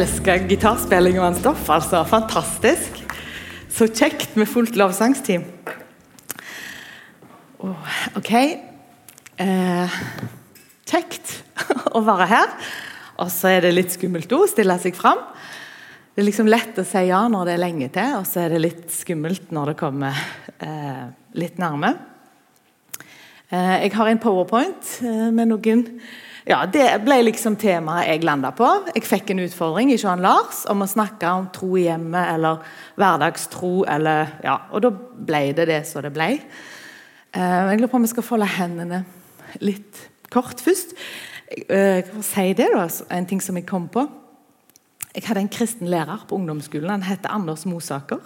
elsker 0.00 0.46
gitarspilling 0.48 1.18
og 1.20 1.34
stoff. 1.36 1.66
altså. 1.68 1.98
Fantastisk. 2.08 3.02
Så 3.68 3.88
kjekt 3.92 4.32
med 4.38 4.48
fullt 4.48 4.78
lovsangsteam. 4.78 5.42
Oh, 7.60 7.90
ok. 8.16 8.30
Eh, 9.44 9.98
kjekt 10.88 11.34
å 11.96 12.00
være 12.06 12.30
her. 12.30 12.54
Og 13.20 13.28
så 13.34 13.52
er 13.52 13.66
det 13.66 13.74
litt 13.74 13.92
skummelt 13.92 14.32
å 14.32 14.46
stille 14.48 14.78
seg 14.80 14.96
fram. 14.96 15.20
Det 16.14 16.24
er 16.24 16.28
liksom 16.30 16.48
lett 16.48 16.80
å 16.80 16.86
si 16.88 17.04
ja 17.10 17.20
når 17.28 17.50
det 17.50 17.58
er 17.58 17.64
lenge 17.66 17.90
til, 17.92 18.16
og 18.22 18.24
så 18.28 18.46
er 18.46 18.54
det 18.54 18.64
litt 18.64 18.88
skummelt 18.94 19.52
når 19.52 19.74
det 19.74 19.78
kommer 19.82 20.16
eh, 20.64 21.04
litt 21.36 21.60
nærme. 21.60 21.92
Eh, 23.52 23.76
jeg 23.84 23.92
har 23.98 24.08
en 24.08 24.24
powerpoint 24.24 24.96
eh, 25.04 25.28
med 25.28 25.52
noen 25.52 25.84
ja, 26.48 26.64
Det 26.66 26.86
ble 27.04 27.20
liksom 27.26 27.56
temaet 27.60 28.08
jeg 28.08 28.24
landa 28.24 28.52
på. 28.56 28.68
Jeg 28.94 29.04
fikk 29.04 29.32
en 29.32 29.42
utfordring 29.44 29.92
i 29.92 29.98
Jean 30.00 30.22
Lars 30.24 30.64
om 30.70 30.84
å 30.84 30.88
snakke 30.88 31.28
om 31.36 31.48
tro 31.52 31.74
i 31.76 31.86
hjemmet 31.86 32.34
eller 32.34 32.62
hverdagstro. 33.00 33.84
Eller, 33.90 34.36
ja, 34.44 34.56
og 34.72 34.84
da 34.86 34.92
ble 34.92 35.42
det 35.56 35.68
det 35.70 35.82
som 35.88 36.04
det 36.06 36.14
ble. 36.14 36.30
Eh, 37.34 37.58
jeg 37.70 37.80
lurer 37.80 37.92
på 37.92 38.00
om 38.00 38.06
vi 38.06 38.14
skal 38.14 38.26
folde 38.26 38.48
hendene 38.56 39.04
litt 39.60 40.06
kort 40.32 40.62
først. 40.62 40.96
Jeg 41.50 42.06
sier 42.06 42.24
si 42.24 42.48
det 42.54 42.70
da, 42.72 42.86
En 43.10 43.26
ting 43.26 43.40
som 43.42 43.56
jeg 43.58 43.66
kom 43.66 43.88
på. 43.90 44.06
Jeg 45.10 45.26
hadde 45.26 45.42
en 45.42 45.50
kristen 45.50 45.90
lærer 45.90 46.26
på 46.28 46.36
ungdomsskolen. 46.38 46.90
Han 46.90 47.02
het 47.02 47.26
Anders 47.26 47.66
Mosaker. 47.66 48.22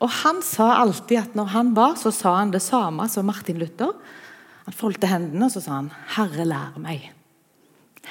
Og 0.00 0.10
Han 0.10 0.42
sa 0.42 0.80
alltid 0.80 1.18
at 1.18 1.34
når 1.34 1.44
han 1.52 1.74
var, 1.76 1.94
så 1.96 2.10
sa 2.10 2.36
han 2.38 2.50
det 2.50 2.62
samme 2.62 3.08
som 3.08 3.26
Martin 3.26 3.58
Luther. 3.58 3.92
Han 4.64 4.72
foldte 4.74 5.06
hendene 5.06 5.46
og 5.46 5.52
så 5.52 5.60
sa 5.60 5.70
han, 5.76 5.92
'Herre, 6.08 6.44
lær 6.44 6.72
meg'. 6.78 7.12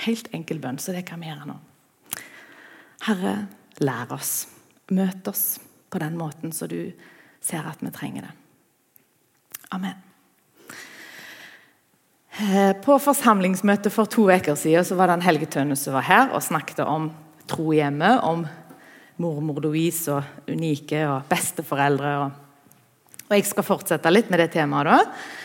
Helt 0.06 0.30
enkel 0.34 0.60
bønn, 0.64 0.80
så 0.82 0.96
det 0.96 1.06
kan 1.08 1.22
vi 1.22 1.30
gjøre 1.30 1.50
nå. 1.50 1.58
Herre, 3.08 3.34
lær 3.84 4.14
oss. 4.16 4.48
Møt 4.94 5.28
oss 5.30 5.60
på 5.94 6.02
den 6.02 6.18
måten 6.20 6.54
så 6.56 6.68
du 6.68 6.94
ser 7.44 7.68
at 7.68 7.84
vi 7.84 7.92
trenger 7.94 8.28
det. 8.28 8.34
Amen. 9.74 10.00
Eh, 12.34 12.74
på 12.82 12.98
forsamlingsmøtet 12.98 13.94
for 13.94 14.10
to 14.10 14.26
uker 14.32 14.58
siden 14.58 14.86
så 14.88 14.98
var 14.98 15.10
det 15.10 15.20
en 15.20 15.26
Helge 15.28 15.50
Tønne 15.54 15.78
som 15.78 15.94
var 15.98 16.08
her 16.08 16.32
og 16.34 16.42
snakket 16.42 16.82
om 16.86 17.12
tro 17.50 17.74
hjemme, 17.76 18.16
om 18.26 18.46
mormor 19.22 19.62
Louise 19.62 20.10
og 20.16 20.50
unike 20.50 21.04
og 21.06 21.28
besteforeldre. 21.30 22.14
Og, 22.24 23.20
og 23.28 23.36
jeg 23.38 23.46
skal 23.50 23.68
fortsette 23.68 24.14
litt 24.14 24.32
med 24.34 24.42
det 24.42 24.50
temaet. 24.56 24.90
da. 24.90 25.43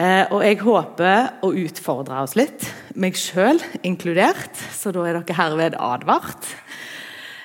Eh, 0.00 0.30
og 0.32 0.40
jeg 0.46 0.60
håper 0.62 1.42
å 1.44 1.50
utfordre 1.60 2.22
oss 2.24 2.32
litt, 2.38 2.64
meg 2.96 3.18
sjøl 3.20 3.58
inkludert. 3.84 4.56
Så 4.72 4.94
da 4.94 5.02
er 5.04 5.18
dere 5.18 5.36
herved 5.36 5.74
advart. 5.76 6.46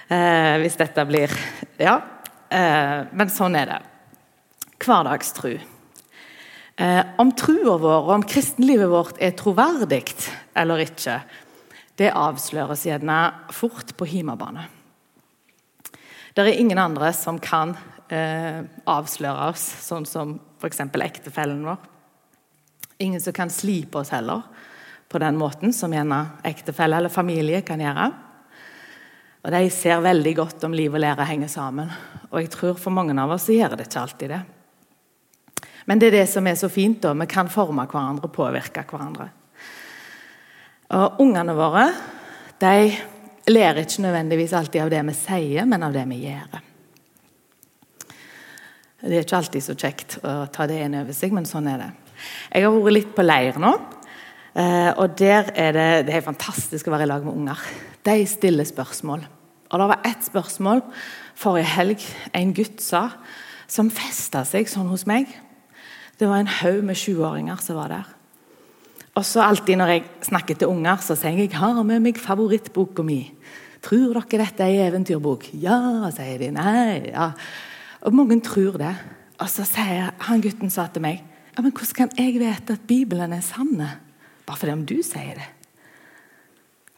Eh, 0.08 0.56
hvis 0.62 0.78
dette 0.80 1.04
blir 1.10 1.34
Ja. 1.80 2.02
Eh, 2.50 3.08
men 3.12 3.28
sånn 3.28 3.58
er 3.60 3.66
det. 3.66 3.82
Hverdagstru. 4.80 5.60
Eh, 6.78 7.04
om 7.18 7.32
trua 7.32 7.78
vår 7.78 8.04
og 8.04 8.10
om 8.10 8.24
kristenlivet 8.24 8.88
vårt 8.88 9.20
er 9.20 9.32
troverdig 9.32 10.14
eller 10.56 10.78
ikke, 10.78 11.24
det 11.98 12.14
avsløres 12.14 12.86
gjerne 12.86 13.34
fort 13.52 13.98
på 13.98 14.06
himabane. 14.06 14.68
Det 16.36 16.44
er 16.46 16.60
ingen 16.60 16.78
andre 16.78 17.12
som 17.14 17.40
kan 17.40 17.76
eh, 18.10 18.64
avsløre 18.86 19.50
oss, 19.50 19.64
sånn 19.88 20.06
som 20.06 20.40
f.eks. 20.60 20.80
ektefellen 20.80 21.66
vår. 21.66 21.95
Ingen 22.98 23.22
som 23.22 23.34
kan 23.34 23.50
slipe 23.50 23.98
oss 23.98 24.10
heller 24.10 24.42
på 25.10 25.20
den 25.20 25.38
måten 25.38 25.74
som 25.74 25.94
gjerne 25.94 26.22
ektefelle 26.44 26.98
eller 26.98 27.12
familie 27.12 27.62
kan 27.62 27.82
gjøre. 27.82 28.12
Og 29.46 29.52
De 29.52 29.70
ser 29.70 30.02
veldig 30.02 30.36
godt 30.36 30.64
om 30.66 30.74
liv 30.74 30.94
og 30.94 31.00
lære 31.04 31.28
henger 31.30 31.52
sammen. 31.52 31.92
Og 32.32 32.42
jeg 32.42 32.52
tror 32.56 32.78
For 32.80 32.92
mange 32.92 33.14
av 33.22 33.32
oss 33.32 33.50
gjør 33.50 33.76
det 33.78 33.88
ikke 33.88 34.02
alltid 34.02 34.30
det. 34.34 34.42
Men 35.86 36.00
det 36.00 36.08
er 36.08 36.18
det 36.20 36.30
som 36.30 36.48
er 36.48 36.56
så 36.56 36.70
fint. 36.70 37.02
da, 37.02 37.14
Vi 37.14 37.26
kan 37.26 37.50
forme 37.50 37.86
hverandre 37.86 38.26
og 38.26 38.34
påvirke 38.34 38.86
hverandre. 38.90 39.30
Og 40.90 41.20
Ungene 41.20 41.54
våre 41.54 41.92
de 42.60 42.96
lærer 43.48 43.84
ikke 43.84 44.02
nødvendigvis 44.02 44.54
alltid 44.54 44.82
av 44.82 44.90
det 44.90 45.04
vi 45.06 45.14
sier, 45.14 45.66
men 45.66 45.84
av 45.84 45.94
det 45.94 46.06
vi 46.10 46.22
gjør. 46.24 46.62
Det 49.06 49.14
er 49.14 49.22
ikke 49.22 49.38
alltid 49.38 49.62
så 49.64 49.76
kjekt 49.76 50.18
å 50.24 50.48
ta 50.50 50.66
det 50.66 50.80
inn 50.82 50.96
over 50.98 51.14
seg, 51.14 51.34
men 51.36 51.46
sånn 51.46 51.68
er 51.70 51.84
det. 51.84 51.92
Jeg 52.52 52.66
har 52.66 52.76
vært 52.76 52.98
litt 52.98 53.14
på 53.16 53.26
leir 53.26 53.60
nå. 53.62 53.74
Eh, 54.56 54.92
og 54.96 55.18
der 55.20 55.50
er 55.52 55.76
det, 55.76 55.90
det 56.08 56.16
er 56.16 56.24
fantastisk 56.24 56.88
å 56.88 56.94
være 56.94 57.08
i 57.08 57.12
lag 57.12 57.26
med 57.26 57.36
unger. 57.36 57.64
De 58.08 58.22
stiller 58.30 58.68
spørsmål. 58.68 59.26
Og 59.72 59.82
det 59.82 59.88
var 59.90 60.06
ett 60.08 60.24
spørsmål 60.24 60.84
forrige 61.36 61.72
helg 61.74 62.06
en 62.38 62.54
gutt 62.56 62.84
sa, 62.84 63.10
som 63.68 63.92
festa 63.92 64.46
seg 64.48 64.70
sånn 64.72 64.88
hos 64.92 65.04
meg. 65.10 65.28
Det 66.16 66.30
var 66.30 66.40
en 66.40 66.54
haug 66.62 66.84
med 66.88 66.96
20-åringer 66.96 67.60
som 67.64 67.80
var 67.82 67.92
der. 67.92 68.14
Og 69.16 69.24
så 69.28 69.44
alltid 69.44 69.80
når 69.80 69.92
jeg 69.92 70.06
snakker 70.30 70.60
til 70.60 70.72
unger, 70.72 71.00
så 71.04 71.16
sier 71.20 71.36
jeg 71.40 71.50
jeg 71.50 71.60
har 71.60 71.84
med 71.88 72.04
meg 72.04 72.20
favorittboka 72.20 73.04
mi. 73.04 73.22
Tror 73.84 74.16
dere 74.16 74.46
dette 74.46 74.66
er 74.66 74.90
eventyrbok? 74.90 75.50
Ja, 75.60 76.08
sier 76.16 76.40
de. 76.42 76.52
Nei, 76.56 77.12
ja. 77.12 77.30
Og 78.06 78.16
mange 78.16 78.40
tror 78.44 78.80
det. 78.82 78.96
Og 79.40 79.50
så 79.52 79.68
sier 79.68 80.14
han 80.30 80.44
gutten 80.44 80.72
sa 80.72 80.88
til 80.88 81.04
meg 81.04 81.24
ja, 81.56 81.62
men 81.64 81.72
hvordan 81.72 81.96
kan 81.96 82.18
jeg 82.20 82.40
vite 82.40 82.76
at 82.76 82.88
Bibelen 82.88 83.34
er 83.34 83.44
sann? 83.46 83.76
Bare 84.46 84.60
fordi 84.60 84.74
om 84.76 84.86
du 84.86 84.98
sier 85.04 85.38
det. 85.40 85.48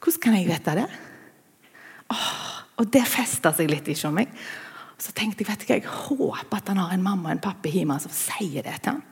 Hvordan 0.01 0.21
kan 0.23 0.37
jeg 0.37 0.47
vite 0.49 0.77
det? 0.79 0.87
Åh, 2.13 2.31
og 2.77 2.89
det 2.93 3.03
festa 3.09 3.51
seg 3.53 3.69
litt 3.71 3.89
i 3.91 3.97
meg. 4.13 4.31
Så 4.97 5.13
tenkte 5.13 5.43
jeg 5.43 5.51
vet 5.51 5.63
ikke, 5.63 5.77
jeg 5.77 5.91
håper 6.07 6.57
at 6.57 6.71
han 6.71 6.81
har 6.81 6.93
en 6.93 7.05
mamma 7.05 7.29
og 7.29 7.35
en 7.35 7.43
pappa 7.43 7.69
hjemme 7.69 7.99
som 8.01 8.13
sier 8.13 8.65
det 8.65 8.79
til 8.81 8.95
han. 8.95 9.03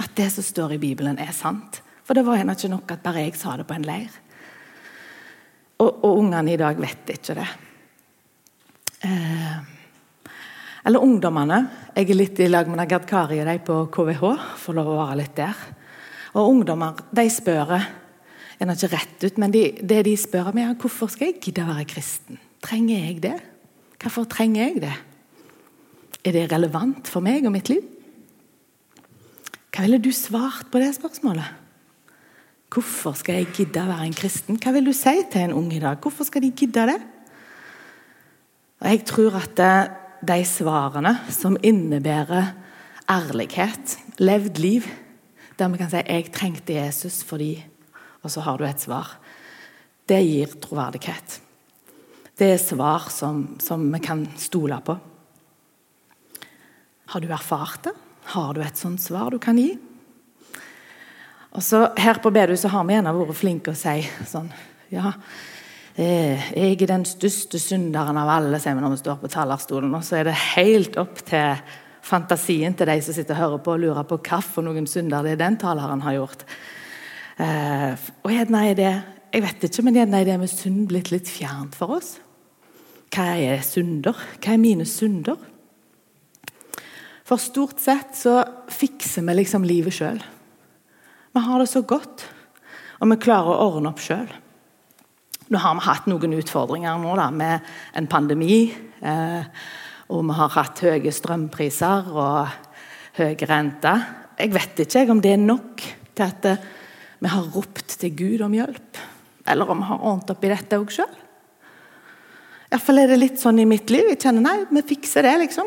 At 0.00 0.14
det 0.16 0.30
som 0.34 0.46
står 0.46 0.74
i 0.74 0.82
Bibelen, 0.82 1.18
er 1.18 1.32
sant. 1.36 1.82
For 2.04 2.16
det 2.16 2.24
var 2.26 2.40
ikke 2.40 2.72
nok 2.72 2.90
at 2.90 3.02
bare 3.04 3.26
jeg 3.26 3.36
sa 3.38 3.56
det 3.58 3.66
på 3.68 3.76
en 3.76 3.86
leir. 3.86 4.10
Og, 5.80 6.04
og 6.04 6.18
ungene 6.18 6.54
i 6.54 6.58
dag 6.60 6.80
vet 6.80 7.12
ikke 7.14 7.36
det. 7.38 7.48
Eh, 9.06 9.60
eller 10.86 11.04
ungdommene. 11.04 11.60
Jeg 11.96 12.08
er 12.08 12.18
litt 12.18 12.40
i 12.40 12.48
lag 12.48 12.68
med 12.70 12.88
Gerd 12.88 13.06
Kari 13.08 13.40
og 13.42 13.48
de 13.50 13.56
på 13.64 13.78
KVH. 13.92 14.24
Får 14.62 14.76
lov 14.76 14.92
å 14.92 14.98
være 15.02 15.18
litt 15.20 15.36
der. 15.36 15.64
Og 16.38 16.52
ungdommer 16.54 17.00
de 17.10 17.26
spør 17.32 17.74
er 17.80 17.88
ikke 18.68 18.90
rett 18.92 19.24
ut, 19.24 19.38
men 19.40 19.52
de, 19.54 19.62
det 19.80 20.02
de 20.04 20.16
spør 20.20 20.50
om, 20.50 20.58
er 20.60 20.74
hvorfor 20.76 21.08
skal 21.08 21.30
jeg 21.30 21.40
gidde 21.40 21.64
å 21.64 21.70
være 21.70 21.86
kristen. 21.88 22.40
Trenger 22.60 23.06
jeg 23.06 23.22
det? 23.24 23.38
Hvorfor 24.00 24.26
trenger 24.28 24.66
jeg 24.66 24.82
det? 24.84 24.96
Er 26.28 26.36
det 26.36 26.50
relevant 26.52 27.08
for 27.08 27.24
meg 27.24 27.46
og 27.48 27.54
mitt 27.54 27.70
liv? 27.72 27.80
Hva 29.70 29.86
ville 29.86 30.00
du 30.02 30.10
svart 30.12 30.68
på 30.68 30.80
det 30.82 30.90
spørsmålet? 30.98 31.56
Hvorfor 32.70 33.16
skal 33.18 33.40
jeg 33.40 33.54
gidde 33.56 33.82
å 33.82 33.88
være 33.88 34.10
en 34.10 34.18
kristen? 34.18 34.58
Hva 34.60 34.74
vil 34.76 34.86
du 34.86 34.92
si 34.94 35.16
til 35.32 35.46
en 35.46 35.56
ung 35.56 35.72
i 35.74 35.80
dag? 35.82 35.96
Hvorfor 36.02 36.28
skal 36.28 36.44
de 36.44 36.52
gidde 36.52 36.84
det? 36.92 37.00
Og 38.80 38.86
Jeg 38.92 39.02
tror 39.08 39.40
at 39.40 39.64
de 40.20 40.44
svarene 40.44 41.14
som 41.32 41.56
innebærer 41.62 42.52
ærlighet, 43.10 43.96
levd 44.18 44.58
liv, 44.58 44.86
der 45.58 45.68
vi 45.68 45.78
kan 45.78 45.90
si 45.90 45.96
'jeg 45.96 46.32
trengte 46.32 46.72
Jesus 46.72 47.22
fordi' 47.24 47.64
Og 48.22 48.30
så 48.30 48.40
har 48.40 48.58
du 48.58 48.64
et 48.64 48.80
svar. 48.80 49.16
Det 50.06 50.20
gir 50.20 50.46
troverdighet. 50.60 51.40
Det 52.36 52.52
er 52.54 52.58
svar 52.58 53.08
som, 53.12 53.56
som 53.60 53.92
vi 53.92 54.00
kan 54.00 54.26
stole 54.36 54.80
på. 54.84 54.96
Har 57.06 57.20
du 57.20 57.28
erfart 57.32 57.82
det? 57.84 57.94
Har 58.32 58.54
du 58.54 58.60
et 58.62 58.78
sånt 58.78 59.02
svar 59.02 59.30
du 59.30 59.38
kan 59.38 59.58
gi? 59.58 59.78
Og 61.50 61.62
så 61.62 61.88
Her 61.98 62.20
på 62.22 62.30
bedehuset 62.30 62.70
har 62.70 62.84
vi 62.86 62.94
gjerne 62.94 63.14
vært 63.16 63.38
flinke 63.38 63.72
å 63.72 63.78
si 63.78 64.04
sånn 64.28 64.52
Ja, 64.90 65.12
jeg 65.98 66.76
er 66.76 66.88
den 66.88 67.04
største 67.08 67.58
synderen 67.60 68.18
av 68.20 68.30
alle, 68.30 68.60
sier 68.62 68.76
vi 68.76 68.82
når 68.84 68.94
vi 68.94 69.00
står 69.02 69.20
på 69.20 69.30
talerstolen. 69.32 69.94
Og 69.96 70.04
så 70.06 70.20
er 70.20 70.28
det 70.30 70.36
helt 70.54 70.98
opp 71.00 71.22
til 71.26 71.60
fantasien 72.06 72.74
til 72.76 72.88
de 72.88 72.96
som 73.04 73.16
sitter 73.16 73.36
og 73.36 73.40
hører 73.40 73.64
på 73.64 73.74
og 73.74 73.82
lurer 73.82 74.06
på 74.08 74.20
for 74.46 74.64
noen 74.64 74.86
synder 74.88 75.26
det 75.26 75.34
er 75.34 75.42
den 75.44 75.58
taleren 75.60 76.02
har 76.02 76.16
gjort. 76.16 76.44
Eh, 77.40 77.92
og 78.24 78.32
gjerne 78.32 78.64
er 78.70 78.78
det 78.78 78.92
jeg 79.30 79.44
vet 79.44 79.64
ikke, 79.68 79.84
men 79.86 79.94
gjerne 79.94 80.18
er 80.20 80.26
det 80.26 80.40
med 80.42 80.50
synd 80.50 80.88
blitt 80.90 81.12
litt 81.12 81.28
fjernt 81.30 81.76
for 81.78 81.98
oss. 82.00 82.16
Hva 83.14 83.28
er 83.38 83.62
synder? 83.62 84.18
Hva 84.42 84.54
er 84.54 84.62
mine 84.62 84.86
synder? 84.86 85.38
For 87.26 87.38
stort 87.38 87.78
sett 87.78 88.16
så 88.18 88.40
fikser 88.74 89.22
vi 89.26 89.36
liksom 89.38 89.66
livet 89.66 89.94
sjøl. 89.94 90.18
Vi 91.30 91.42
har 91.46 91.62
det 91.62 91.68
så 91.70 91.84
godt, 91.86 92.24
og 92.98 93.12
vi 93.12 93.20
klarer 93.22 93.54
å 93.54 93.68
ordne 93.70 93.92
opp 93.92 94.02
sjøl. 94.02 94.26
Nå 95.50 95.58
har 95.58 95.74
vi 95.74 95.82
hatt 95.82 96.04
noen 96.06 96.36
utfordringer 96.38 96.98
nå 97.02 97.14
da, 97.18 97.24
med 97.34 97.70
en 97.98 98.06
pandemi. 98.10 98.68
Eh, 99.02 99.62
og 100.14 100.20
vi 100.28 100.36
har 100.38 100.52
hatt 100.54 100.82
høye 100.86 101.10
strømpriser 101.10 102.10
og 102.14 102.52
høy 103.16 103.34
rente. 103.50 103.94
Jeg 104.38 104.52
vet 104.54 104.82
ikke 104.84 105.08
om 105.10 105.22
det 105.22 105.32
er 105.34 105.42
nok 105.42 105.82
til 105.82 106.22
at 106.22 106.46
eh, 106.46 106.68
vi 107.18 107.32
har 107.32 107.48
ropt 107.56 107.96
til 107.98 108.14
Gud 108.14 108.44
om 108.46 108.54
hjelp. 108.54 109.00
Eller 109.50 109.74
om 109.74 109.82
vi 109.82 109.88
har 109.88 110.06
ordnet 110.12 110.30
opp 110.36 110.46
i 110.46 110.52
dette 110.52 110.78
òg 110.78 110.94
sjøl. 110.94 111.18
Iallfall 112.70 113.02
er 113.02 113.10
det 113.10 113.18
litt 113.18 113.42
sånn 113.42 113.58
i 113.58 113.66
mitt 113.66 113.90
liv. 113.90 114.06
Jeg 114.12 114.20
kjenner 114.22 114.46
nei, 114.46 114.54
vi 114.70 114.84
fikser 114.86 115.26
det, 115.26 115.34
liksom. 115.48 115.66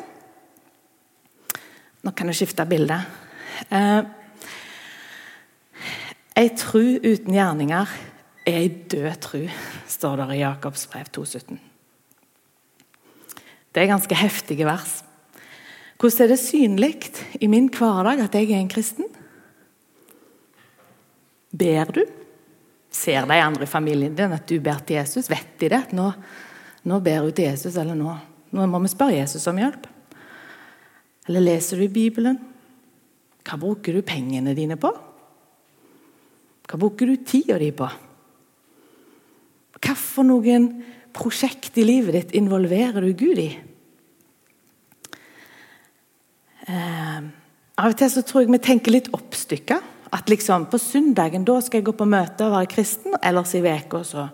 Nå 2.07 2.15
kan 2.15 2.31
jeg 2.31 2.39
skifte 2.39 2.63
bilde. 2.71 3.01
Eh, 3.67 3.99
ei 6.39 6.47
tru 6.55 7.03
uten 7.03 7.35
gjerninger 7.35 7.99
er 8.45 8.59
ei 8.59 8.69
død 8.69 9.19
tru, 9.23 9.43
står 9.87 10.19
det 10.19 10.35
i 10.35 10.41
Jakobs 10.41 10.85
brev 10.91 11.07
2,17. 11.15 11.59
Det 13.73 13.81
er 13.81 13.89
ganske 13.89 14.17
heftige 14.17 14.67
vers. 14.67 15.01
Hvordan 15.97 16.25
er 16.25 16.33
det 16.33 16.41
synlig 16.41 16.93
i 17.39 17.47
min 17.47 17.69
hverdag 17.71 18.19
at 18.25 18.35
jeg 18.35 18.51
er 18.51 18.59
en 18.59 18.71
kristen? 18.71 19.07
Ber 21.53 21.93
du? 21.95 22.03
Ser 22.93 23.25
de 23.29 23.39
andre 23.39 23.65
i 23.65 23.69
familien 23.69 24.15
din 24.15 24.35
at 24.35 24.45
du 24.49 24.59
ber 24.61 24.83
til 24.85 24.99
Jesus? 24.99 25.29
Vet 25.31 25.55
de 25.61 25.71
det? 25.73 25.81
Nå, 25.95 26.11
nå 26.83 26.99
ber 26.99 27.23
hun 27.23 27.33
til 27.33 27.49
Jesus, 27.49 27.77
eller 27.79 27.97
nå, 27.97 28.13
nå 28.51 28.67
må 28.69 28.81
vi 28.83 28.91
spørre 28.91 29.17
Jesus 29.17 29.47
om 29.49 29.61
hjelp. 29.61 29.87
Eller 31.29 31.47
leser 31.47 31.79
du 31.79 31.87
Bibelen? 31.87 32.37
Hva 33.43 33.57
bruker 33.59 33.95
du 33.95 34.03
pengene 34.05 34.53
dine 34.57 34.77
på? 34.79 34.91
Hva 36.67 36.79
bruker 36.79 37.09
du 37.09 37.23
tida 37.23 37.57
di 37.59 37.71
på? 37.75 37.87
Hva 39.83 39.95
for 39.99 40.23
noen 40.27 40.69
prosjekt 41.13 41.77
i 41.77 41.85
livet 41.85 42.15
ditt 42.15 42.35
involverer 42.39 43.03
du 43.03 43.11
Gud 43.17 43.41
i? 43.41 43.49
Eh, 46.63 47.19
av 47.73 47.91
og 47.91 47.97
til 47.99 48.11
så 48.13 48.23
tror 48.23 48.45
jeg 48.45 48.53
vi 48.53 48.61
tenker 48.63 48.95
litt 48.95 49.11
oppstykka. 49.13 49.81
At 50.13 50.29
liksom 50.29 50.67
på 50.69 50.77
søndagen 50.79 51.45
da 51.47 51.57
skal 51.61 51.81
jeg 51.81 51.89
gå 51.89 51.95
på 51.97 52.07
møte 52.07 52.45
og 52.45 52.53
være 52.53 52.69
kristen, 52.71 53.15
ellers 53.25 53.55
i 53.57 53.63
uka 53.65 54.03
så 54.05 54.27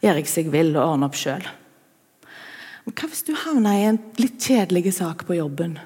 gjør 0.00 0.20
jeg 0.22 0.30
seg 0.32 0.52
vill 0.52 0.72
og 0.74 0.94
ordner 0.94 1.10
opp 1.10 1.18
sjøl. 1.20 1.44
Hva 2.90 3.06
hvis 3.06 3.26
du 3.28 3.34
havner 3.36 3.76
i 3.76 3.88
en 3.90 4.00
litt 4.18 4.40
kjedelig 4.40 4.96
sak 4.96 5.26
på 5.28 5.36
jobben, 5.36 5.76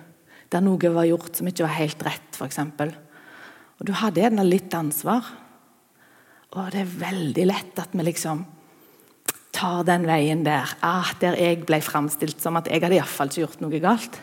der 0.55 0.63
noe 0.63 0.93
var 0.95 1.09
gjort 1.09 1.37
som 1.37 1.51
ikke 1.51 1.67
var 1.67 1.77
helt 1.81 2.05
rett, 2.07 2.39
f.eks., 2.39 2.61
og 3.75 3.89
du 3.89 3.91
hadde 3.99 4.23
gjerne 4.23 4.45
litt 4.47 4.73
ansvar? 4.79 5.27
Og 6.55 6.71
det 6.71 6.85
er 6.85 6.99
veldig 7.01 7.47
lett 7.51 7.81
at 7.83 7.91
vi 7.93 8.07
liksom 8.07 8.45
tar 9.65 9.85
den 9.89 10.05
veien 10.09 10.45
der. 10.45 10.77
Ah, 10.85 11.13
der 11.21 11.39
jeg 11.41 11.65
ble 11.69 11.81
framstilt 11.85 12.43
som 12.43 12.59
at 12.61 12.69
jeg 12.69 12.83
hadde 12.85 12.99
iallfall 12.99 13.31
ikke 13.31 13.45
gjort 13.47 13.63
noe 13.65 13.81
galt. 13.83 14.21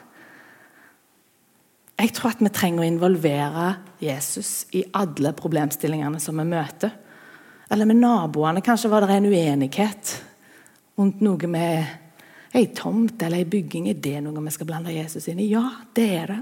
Jeg 2.01 2.13
tror 2.17 2.33
at 2.33 2.41
vi 2.41 2.49
trenger 2.53 2.81
å 2.81 2.89
involvere 2.89 3.65
Jesus 4.01 4.65
i 4.77 4.83
alle 4.97 5.33
problemstillingene 5.37 6.21
som 6.21 6.39
vi 6.41 6.47
møter. 6.49 6.93
Eller 7.71 7.87
med 7.87 8.01
naboene. 8.01 8.63
Kanskje 8.65 8.89
var 8.91 9.05
det 9.05 9.17
en 9.17 9.29
uenighet 9.29 10.15
rundt 10.99 11.21
noe 11.23 11.49
med 11.49 12.57
ei 12.57 12.65
tomt 12.75 13.21
eller 13.21 13.43
ei 13.43 13.49
bygging. 13.49 13.91
Er 13.91 14.01
det 14.01 14.17
noe 14.25 14.45
vi 14.47 14.53
skal 14.53 14.69
blande 14.69 14.95
Jesus 14.95 15.29
inn 15.31 15.41
i? 15.41 15.51
Ja, 15.53 15.63
det 15.95 16.07
er 16.17 16.33
det. 16.33 16.39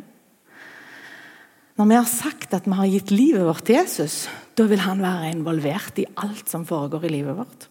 Når 1.79 1.91
vi 1.91 1.95
har 1.95 2.07
sagt 2.11 2.55
at 2.55 2.65
vi 2.67 2.75
har 2.75 2.91
gitt 2.91 3.11
livet 3.13 3.45
vårt 3.47 3.67
til 3.67 3.77
Jesus, 3.79 4.25
da 4.55 4.65
vil 4.67 4.81
han 4.83 5.03
være 5.03 5.29
involvert 5.31 5.99
i 6.01 6.07
alt 6.23 6.49
som 6.51 6.65
foregår 6.67 7.07
i 7.07 7.13
livet 7.19 7.37
vårt. 7.37 7.69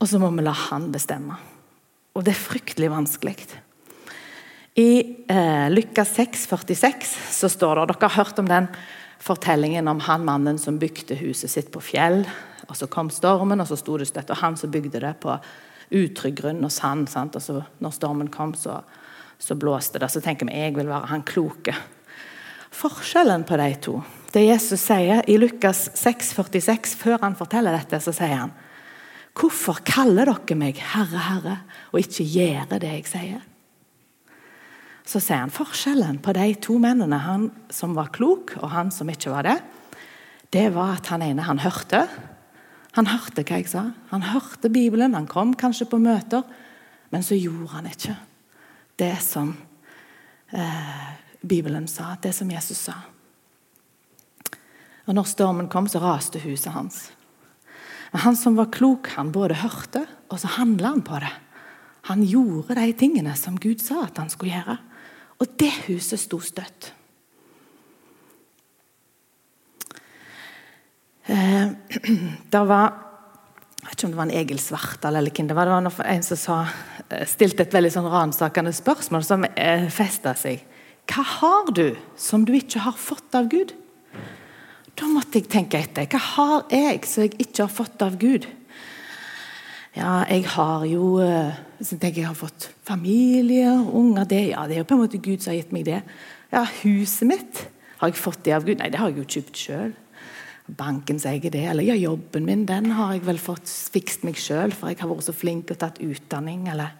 Og 0.00 0.08
så 0.10 0.20
må 0.20 0.30
vi 0.34 0.44
la 0.44 0.54
han 0.70 0.90
bestemme. 0.94 1.36
Og 2.14 2.24
det 2.24 2.34
er 2.34 2.42
fryktelig 2.42 2.90
vanskelig. 2.92 3.36
I 4.74 4.90
eh, 5.30 5.70
Lukas 5.70 6.14
6, 6.16 6.46
46 6.50 7.14
så 7.30 7.50
står 7.50 7.78
det 7.78 7.86
Dere 7.92 8.08
har 8.08 8.24
hørt 8.24 8.40
om 8.42 8.48
den 8.50 8.68
fortellingen 9.22 9.88
om 9.88 10.02
han 10.04 10.24
mannen 10.26 10.58
som 10.58 10.78
bygde 10.78 11.16
huset 11.22 11.50
sitt 11.50 11.70
på 11.72 11.82
fjell. 11.82 12.24
og 12.68 12.76
Så 12.76 12.88
kom 12.90 13.10
stormen, 13.10 13.60
og 13.60 13.70
så 13.70 13.78
sto 13.78 13.96
det 13.98 14.10
støtt. 14.10 14.30
Og 14.34 14.42
han 14.42 14.58
som 14.58 14.72
bygde 14.74 15.00
det 15.00 15.14
på 15.22 15.38
utrygg 15.94 16.40
grunn 16.42 16.64
og 16.66 16.72
sand. 16.72 17.08
Sant? 17.08 17.36
Og 17.38 17.42
så 17.42 17.62
når 17.78 17.94
stormen 17.94 18.30
kom, 18.34 18.54
så, 18.58 18.80
så 19.38 19.54
blåste 19.54 20.02
det. 20.02 20.10
Så 20.10 20.22
tenker 20.24 20.50
vi 20.50 20.58
jeg 20.58 20.74
vil 20.76 20.90
være 20.90 21.12
han 21.12 21.26
kloke. 21.26 21.76
Forskjellen 22.74 23.46
på 23.46 23.56
de 23.60 23.74
to 23.78 24.00
Det 24.34 24.42
Jesus 24.42 24.82
sier 24.82 25.22
i 25.30 25.36
Lukas 25.38 25.86
6, 25.94 26.32
46, 26.34 26.96
før 26.98 27.20
han 27.22 27.36
forteller 27.38 27.76
dette, 27.76 28.00
så 28.02 28.10
sier 28.10 28.34
han 28.34 28.54
Hvorfor 29.34 29.80
kaller 29.86 30.30
dere 30.30 30.56
meg 30.58 30.78
Herre, 30.78 31.24
Herre, 31.28 31.56
og 31.92 32.00
ikke 32.04 32.24
gjør 32.24 32.78
det 32.78 32.92
jeg 32.92 33.10
sier? 33.10 33.42
så 35.04 35.20
ser 35.20 35.42
han 35.42 35.52
forskjellen 35.52 36.18
på 36.24 36.32
de 36.36 36.46
to 36.64 36.78
mennene. 36.80 37.18
Han 37.20 37.50
som 37.72 37.94
var 37.96 38.12
klok, 38.14 38.56
og 38.62 38.72
han 38.72 38.92
som 38.92 39.10
ikke 39.12 39.32
var 39.34 39.46
det. 39.46 39.58
Det 40.54 40.70
var 40.72 40.96
at 40.96 41.10
han 41.12 41.24
ene 41.26 41.44
han 41.44 41.60
hørte. 41.60 42.06
Han 42.96 43.10
hørte 43.10 43.44
hva 43.44 43.58
jeg 43.60 43.68
sa. 43.68 43.88
Han 44.12 44.24
hørte 44.30 44.72
Bibelen, 44.72 45.16
han 45.16 45.28
kom 45.28 45.52
kanskje 45.58 45.88
på 45.90 46.00
møter. 46.00 46.46
Men 47.12 47.26
så 47.26 47.36
gjorde 47.36 47.74
han 47.74 47.90
ikke 47.90 48.16
det 48.98 49.16
som 49.22 49.52
eh, 50.54 51.04
Bibelen 51.44 51.86
sa, 51.90 52.14
det 52.22 52.32
som 52.34 52.50
Jesus 52.50 52.86
sa. 52.88 52.96
Og 55.04 55.12
når 55.12 55.28
stormen 55.28 55.68
kom, 55.68 55.90
så 55.90 56.00
raste 56.00 56.40
huset 56.40 56.72
hans. 56.72 57.10
Men 58.14 58.22
han 58.22 58.36
som 58.38 58.54
var 58.54 58.70
klok, 58.70 59.08
han 59.16 59.32
både 59.34 59.56
hørte, 59.58 60.04
og 60.30 60.38
så 60.38 60.52
handla 60.54 60.92
han 60.92 61.00
på 61.02 61.18
det. 61.18 61.32
Han 62.06 62.20
gjorde 62.22 62.76
de 62.78 62.92
tingene 62.94 63.32
som 63.34 63.56
Gud 63.58 63.82
sa 63.82 64.04
at 64.04 64.20
han 64.22 64.30
skulle 64.30 64.54
gjøre. 64.54 64.76
Og 65.42 65.56
det 65.58 65.72
huset 65.88 66.22
sto 66.22 66.38
støtt. 66.38 66.92
Eh, 71.26 71.74
det 72.54 72.62
var 72.70 73.00
jeg 73.84 73.90
vet 73.90 73.98
ikke 73.98 74.06
om 74.06 74.12
det 74.14 74.18
var 74.20 74.28
en 74.30 74.38
Egil 74.38 74.60
Svartdal 74.62 75.18
eller 75.18 75.34
hvem 75.34 75.48
det 75.50 75.56
var. 75.58 75.68
Det 75.68 75.90
var 75.98 76.06
en 76.14 76.22
som 76.24 76.38
sa, 76.40 76.58
eh, 77.10 77.26
stilte 77.28 77.66
et 77.66 77.74
veldig 77.74 77.90
sånn 77.92 78.06
ransakende 78.14 78.72
spørsmål 78.72 79.26
som 79.26 79.44
eh, 79.50 79.90
festa 79.92 80.38
seg. 80.38 80.62
Hva 81.10 81.26
har 81.34 81.72
du 81.74 81.88
som 82.16 82.46
du 82.46 82.54
ikke 82.54 82.86
har 82.86 82.94
fått 82.96 83.34
av 83.34 83.50
Gud? 83.50 83.74
Da 84.94 85.08
måtte 85.10 85.40
jeg 85.40 85.50
tenke 85.50 85.80
etter. 85.80 86.06
Hva 86.10 86.20
har 86.22 86.68
jeg 86.72 87.02
som 87.08 87.24
jeg 87.24 87.34
ikke 87.42 87.64
har 87.66 87.72
fått 87.72 88.04
av 88.06 88.18
Gud? 88.20 88.46
Ja, 89.94 90.24
jeg 90.26 90.46
har 90.50 90.84
jo 90.90 91.18
eh, 91.22 91.54
jeg 91.78 92.24
har 92.24 92.34
fått 92.34 92.70
familie, 92.86 93.70
unger 93.70 94.26
det, 94.26 94.40
ja, 94.50 94.64
det 94.66 94.78
er 94.78 94.82
jo 94.82 94.88
på 94.90 94.96
en 94.96 95.04
måte 95.04 95.20
Gud 95.22 95.42
som 95.42 95.52
har 95.52 95.60
gitt 95.60 95.74
meg 95.74 95.84
det. 95.86 96.00
Ja, 96.50 96.64
Huset 96.82 97.28
mitt, 97.30 97.66
har 98.00 98.10
jeg 98.10 98.18
fått 98.18 98.42
det 98.46 98.56
av 98.56 98.66
Gud? 98.66 98.80
Nei, 98.80 98.90
det 98.90 98.98
har 98.98 99.12
jeg 99.12 99.22
jo 99.22 99.28
kjøpt 99.36 99.60
sjøl. 99.60 99.92
Banken 100.64 101.18
sier 101.20 101.52
det. 101.52 101.62
Eller 101.70 101.86
ja, 101.86 101.94
jobben 101.98 102.46
min 102.48 102.64
den 102.66 102.90
har 102.96 103.12
jeg 103.14 103.26
vel 103.26 103.38
fått 103.42 103.68
fikst 103.68 104.24
meg 104.24 104.38
sjøl, 104.40 104.72
for 104.74 104.90
jeg 104.90 105.02
har 105.02 105.10
vært 105.10 105.28
så 105.28 105.36
flink 105.36 105.70
og 105.74 105.80
tatt 105.82 106.02
utdanning. 106.02 106.66
eller... 106.72 106.94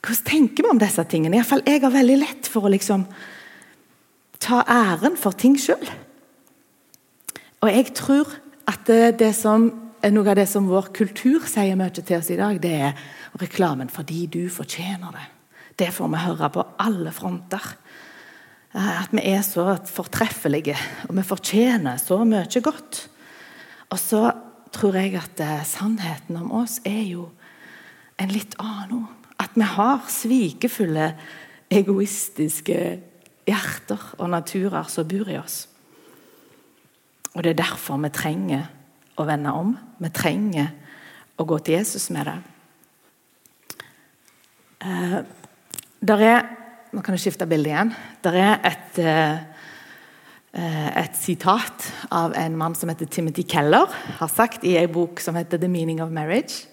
Hvordan 0.00 0.24
tenker 0.26 0.64
vi 0.64 0.72
om 0.72 0.80
disse 0.80 1.04
tingene? 1.12 1.36
Iallfall 1.36 1.64
jeg 1.68 1.82
har 1.84 1.92
veldig 1.92 2.20
lett 2.22 2.48
for 2.48 2.66
å 2.66 2.72
liksom 2.72 3.04
ta 4.40 4.62
æren 4.64 5.18
for 5.20 5.36
ting 5.36 5.58
sjøl. 5.60 5.84
Og 7.60 7.68
jeg 7.68 7.92
tror 7.94 8.30
at 8.70 8.88
det, 9.18 9.34
som 9.36 9.68
noe 10.08 10.30
av 10.32 10.38
det 10.38 10.46
som 10.48 10.68
vår 10.70 10.88
kultur 10.96 11.44
sier 11.48 11.76
mye 11.76 11.92
til 11.92 12.16
oss 12.16 12.30
i 12.32 12.38
dag, 12.38 12.60
det 12.62 12.72
er 12.72 12.92
reklamen 13.40 13.90
'fordi 13.90 14.26
du 14.26 14.48
fortjener 14.48 15.12
det'. 15.12 15.30
Det 15.78 15.92
får 15.92 16.08
vi 16.08 16.16
høre 16.16 16.50
på 16.50 16.64
alle 16.78 17.12
fronter. 17.12 17.76
Eh, 18.74 19.02
at 19.02 19.12
vi 19.12 19.20
er 19.24 19.42
så 19.42 19.78
fortreffelige, 19.86 20.76
og 21.08 21.16
vi 21.16 21.22
fortjener 21.22 21.96
så 21.96 22.24
mye 22.24 22.62
godt. 22.62 23.08
Og 23.90 23.98
så 23.98 24.32
tror 24.72 24.94
jeg 24.94 25.14
at 25.14 25.40
eh, 25.40 25.64
sannheten 25.64 26.36
om 26.36 26.52
oss 26.52 26.80
er 26.84 27.02
jo 27.02 27.28
en 28.18 28.28
litt 28.28 28.54
annen. 28.58 29.08
At 29.40 29.50
vi 29.54 29.66
har 29.66 30.04
svikefulle, 30.08 31.14
egoistiske 31.70 33.00
hjerter 33.46 34.14
og 34.18 34.30
naturer 34.30 34.86
som 34.88 35.08
bor 35.08 35.28
i 35.28 35.38
oss. 35.38 35.66
Og 37.34 37.44
det 37.44 37.52
er 37.52 37.62
derfor 37.62 38.00
vi 38.02 38.10
trenger 38.14 38.68
å 39.20 39.26
vende 39.28 39.52
om. 39.54 39.74
Vi 40.00 40.10
trenger 40.14 40.72
å 41.40 41.46
gå 41.48 41.58
til 41.64 41.78
Jesus 41.78 42.08
med 42.14 42.30
det. 42.30 42.38
Eh, 44.80 45.20
der 46.00 46.26
er 46.30 46.56
Nå 46.90 47.04
kan 47.06 47.14
du 47.14 47.20
skifte 47.22 47.46
bilde 47.46 47.70
igjen. 47.70 47.92
Der 48.18 48.34
er 48.34 48.56
et, 48.66 48.98
eh, 48.98 49.38
et 51.04 51.14
sitat 51.14 51.92
av 52.10 52.32
en 52.34 52.56
mann 52.56 52.74
som 52.74 52.88
heter 52.88 53.06
Timothy 53.06 53.44
Keller. 53.44 53.86
Har 54.18 54.26
sagt 54.26 54.64
i 54.64 54.76
en 54.76 54.90
bok 54.90 55.20
som 55.20 55.36
heter 55.36 55.56
'The 55.56 55.68
Meaning 55.68 56.02
of 56.02 56.10
Marriage'. 56.10 56.66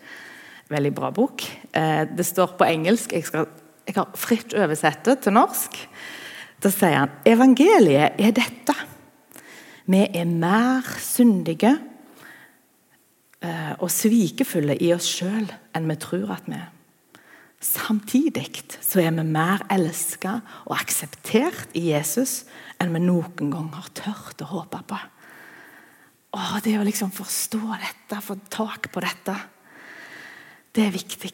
Veldig 0.70 0.96
bra 0.96 1.12
bok. 1.12 1.44
Eh, 1.72 2.06
det 2.18 2.26
står 2.26 2.58
på 2.58 2.66
engelsk. 2.66 3.14
Jeg, 3.14 3.26
skal, 3.26 3.46
jeg 3.86 3.96
har 3.96 4.10
fritt 4.16 4.54
oversett 4.54 5.06
det 5.06 5.20
til 5.20 5.34
norsk. 5.34 5.88
Da 6.64 6.70
sier 6.70 6.98
han 6.98 7.10
evangeliet 7.26 8.18
er 8.18 8.32
dette. 8.32 8.74
Vi 9.88 10.04
er 10.14 10.28
mer 10.28 10.84
syndige 11.00 11.78
Eh, 13.38 13.74
og 13.86 13.92
svikefulle 13.94 14.74
i 14.82 14.90
oss 14.96 15.06
sjøl 15.20 15.46
enn 15.78 15.86
vi 15.92 15.96
tror 16.02 16.32
at 16.34 16.48
vi 16.50 16.58
er. 16.58 16.72
Samtidig 17.62 18.64
så 18.82 19.02
er 19.02 19.14
vi 19.14 19.26
mer 19.26 19.62
elska 19.74 20.40
og 20.66 20.74
akseptert 20.78 21.76
i 21.78 21.88
Jesus 21.92 22.48
enn 22.82 22.96
vi 22.96 23.02
noen 23.04 23.52
gang 23.54 23.70
har 23.76 23.92
tørt 23.98 24.42
å 24.42 24.50
håpe 24.56 24.82
på. 24.90 24.98
Åh, 26.38 26.56
det 26.66 26.76
å 26.80 26.86
liksom 26.86 27.14
forstå 27.14 27.62
dette, 27.78 28.22
få 28.22 28.36
tak 28.52 28.90
på 28.94 29.02
dette 29.02 29.38
Det 30.76 30.84
er 30.86 30.94
viktig. 30.94 31.32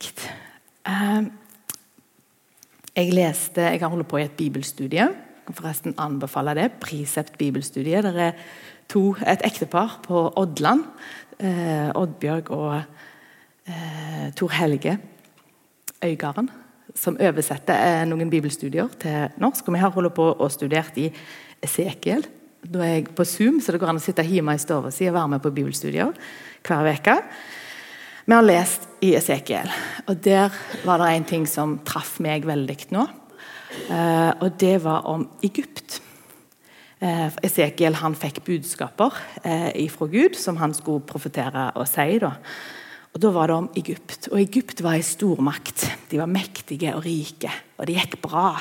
Uh, 0.87 1.27
jeg 2.95 3.11
leste, 3.11 3.63
jeg 3.63 3.81
har 3.81 3.91
holdt 3.91 4.07
på 4.07 4.19
i 4.21 4.23
et 4.23 4.37
bibelstudie. 4.37 5.07
Forresten 5.51 5.95
anbefale 5.99 6.55
det. 6.57 6.69
Prisept 6.83 7.37
bibelstudie. 7.37 8.01
Det 8.05 8.13
er 8.29 8.37
to, 8.91 9.15
et 9.27 9.43
ektepar 9.45 9.99
på 10.05 10.25
Oddland. 10.39 10.85
Eh, 11.39 11.89
Oddbjørg 11.97 12.51
og 12.55 12.75
eh, 13.67 14.29
Tor 14.35 14.53
Helge 14.55 14.97
Øygarden. 16.03 16.49
Som 16.95 17.17
oversetter 17.19 18.05
noen 18.05 18.29
bibelstudier 18.29 18.87
til 19.01 19.41
norsk. 19.41 19.67
Og 19.67 19.75
vi 19.75 19.83
har 19.83 19.93
holdt 19.95 20.15
på 20.15 20.29
og 20.31 20.51
studert 20.51 20.97
i 21.01 21.09
Esekiel 21.63 22.25
da 22.63 22.83
er 22.85 22.93
jeg 22.93 23.09
på 23.15 23.25
Zoom, 23.27 23.59
så 23.59 23.73
det 23.73 23.81
går 23.81 23.91
an 23.91 23.99
å 23.99 24.03
sitte 24.03 24.23
hjemme 24.23 24.55
i 24.55 24.61
stua 24.61 24.91
si 24.93 25.07
og 25.09 25.17
være 25.17 25.33
med 25.35 25.43
på 25.43 25.51
bibelstudier 25.55 26.13
hver 26.63 26.89
uke. 26.95 27.17
Vi 28.23 28.35
har 28.37 28.45
lest 28.45 28.87
i 29.03 29.11
Esekiel, 29.17 29.67
og 30.07 30.21
der 30.23 30.53
var 30.87 31.01
det 31.01 31.09
en 31.11 31.27
ting 31.27 31.47
som 31.49 31.75
traff 31.83 32.21
meg 32.23 32.47
veldig 32.47 32.77
nå. 32.95 33.03
Eh, 33.89 34.31
og 34.39 34.57
det 34.59 34.77
var 34.83 35.07
om 35.11 35.27
Egypt. 35.43 35.99
Eh, 37.03 37.27
Esekiel 37.43 37.97
han 37.99 38.15
fikk 38.15 38.43
budskaper 38.47 39.17
eh, 39.43 39.89
fra 39.91 40.07
Gud 40.11 40.37
som 40.39 40.57
han 40.61 40.75
skulle 40.77 41.05
profetere 41.07 41.71
og 41.75 41.87
si. 41.89 42.19
Da. 42.23 42.35
Og 43.13 43.21
Da 43.21 43.31
var 43.31 43.47
det 43.47 43.55
om 43.55 43.71
Egypt. 43.77 44.29
Og 44.31 44.39
Egypt 44.41 44.81
var 44.81 44.97
en 44.97 45.05
stormakt. 45.05 45.87
De 46.09 46.19
var 46.21 46.31
mektige 46.31 46.95
og 46.95 47.05
rike, 47.05 47.51
og 47.77 47.87
det 47.87 47.99
gikk 47.99 48.21
bra. 48.23 48.55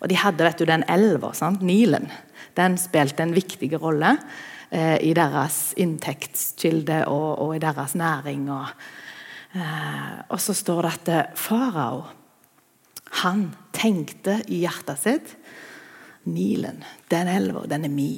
Og 0.00 0.08
de 0.10 0.18
hadde 0.18 0.44
vet 0.44 0.58
du, 0.58 0.66
den 0.68 0.84
elva, 0.88 1.32
Nilen 1.60 2.10
den 2.54 2.76
spilte 2.78 3.24
en 3.24 3.34
viktig 3.34 3.70
rolle 3.82 4.16
eh, 4.70 4.98
i 5.02 5.14
deres 5.16 5.74
inntektskilde 5.80 7.04
og, 7.10 7.30
og, 7.42 7.54
i 7.56 7.62
deres 7.62 7.94
næring. 7.98 8.46
Og, 8.52 8.66
eh, 9.56 10.12
og 10.28 10.40
så 10.40 10.54
står 10.54 10.82
det 10.82 10.92
at 10.92 11.12
eh, 11.14 11.34
farao 11.34 12.04
han 13.24 13.48
tenkte 13.74 14.38
i 14.48 14.62
hjertet 14.62 15.00
sitt 15.02 15.34
Nilen, 16.24 16.78
den 17.12 17.28
elva, 17.28 17.66
den 17.68 17.84
er 17.84 17.92
mi. 17.92 18.14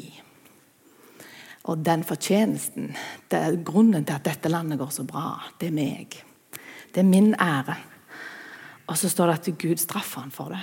Og 1.67 1.81
den 1.83 2.05
fortjenesten, 2.07 2.93
det 3.27 3.39
er 3.41 3.57
grunnen 3.67 4.05
til 4.07 4.15
at 4.15 4.27
dette 4.29 4.51
landet 4.53 4.79
går 4.79 4.93
så 4.95 5.03
bra, 5.09 5.41
det 5.59 5.73
er 5.73 5.75
meg. 5.75 6.15
Det 6.95 7.03
er 7.03 7.09
min 7.09 7.33
ære. 7.35 7.75
Og 8.87 8.99
så 8.99 9.11
står 9.11 9.33
det 9.33 9.39
at 9.41 9.59
Gud 9.59 9.83
straffer 9.83 10.23
han 10.23 10.31
for 10.31 10.55
det. 10.55 10.63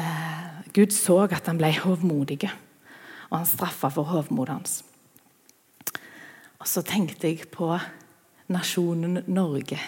Eh, 0.00 0.72
Gud 0.72 0.94
så 0.96 1.18
at 1.26 1.46
han 1.46 1.60
ble 1.60 1.68
hovmodig, 1.82 2.48
og 3.28 3.36
han 3.36 3.48
straffa 3.48 3.92
for 3.92 4.08
hovmodet 4.08 4.56
hans. 4.56 4.78
Og 6.58 6.68
så 6.70 6.80
tenkte 6.86 7.28
jeg 7.28 7.50
på 7.52 7.74
nasjonen 8.48 9.20
Norge. 9.26 9.78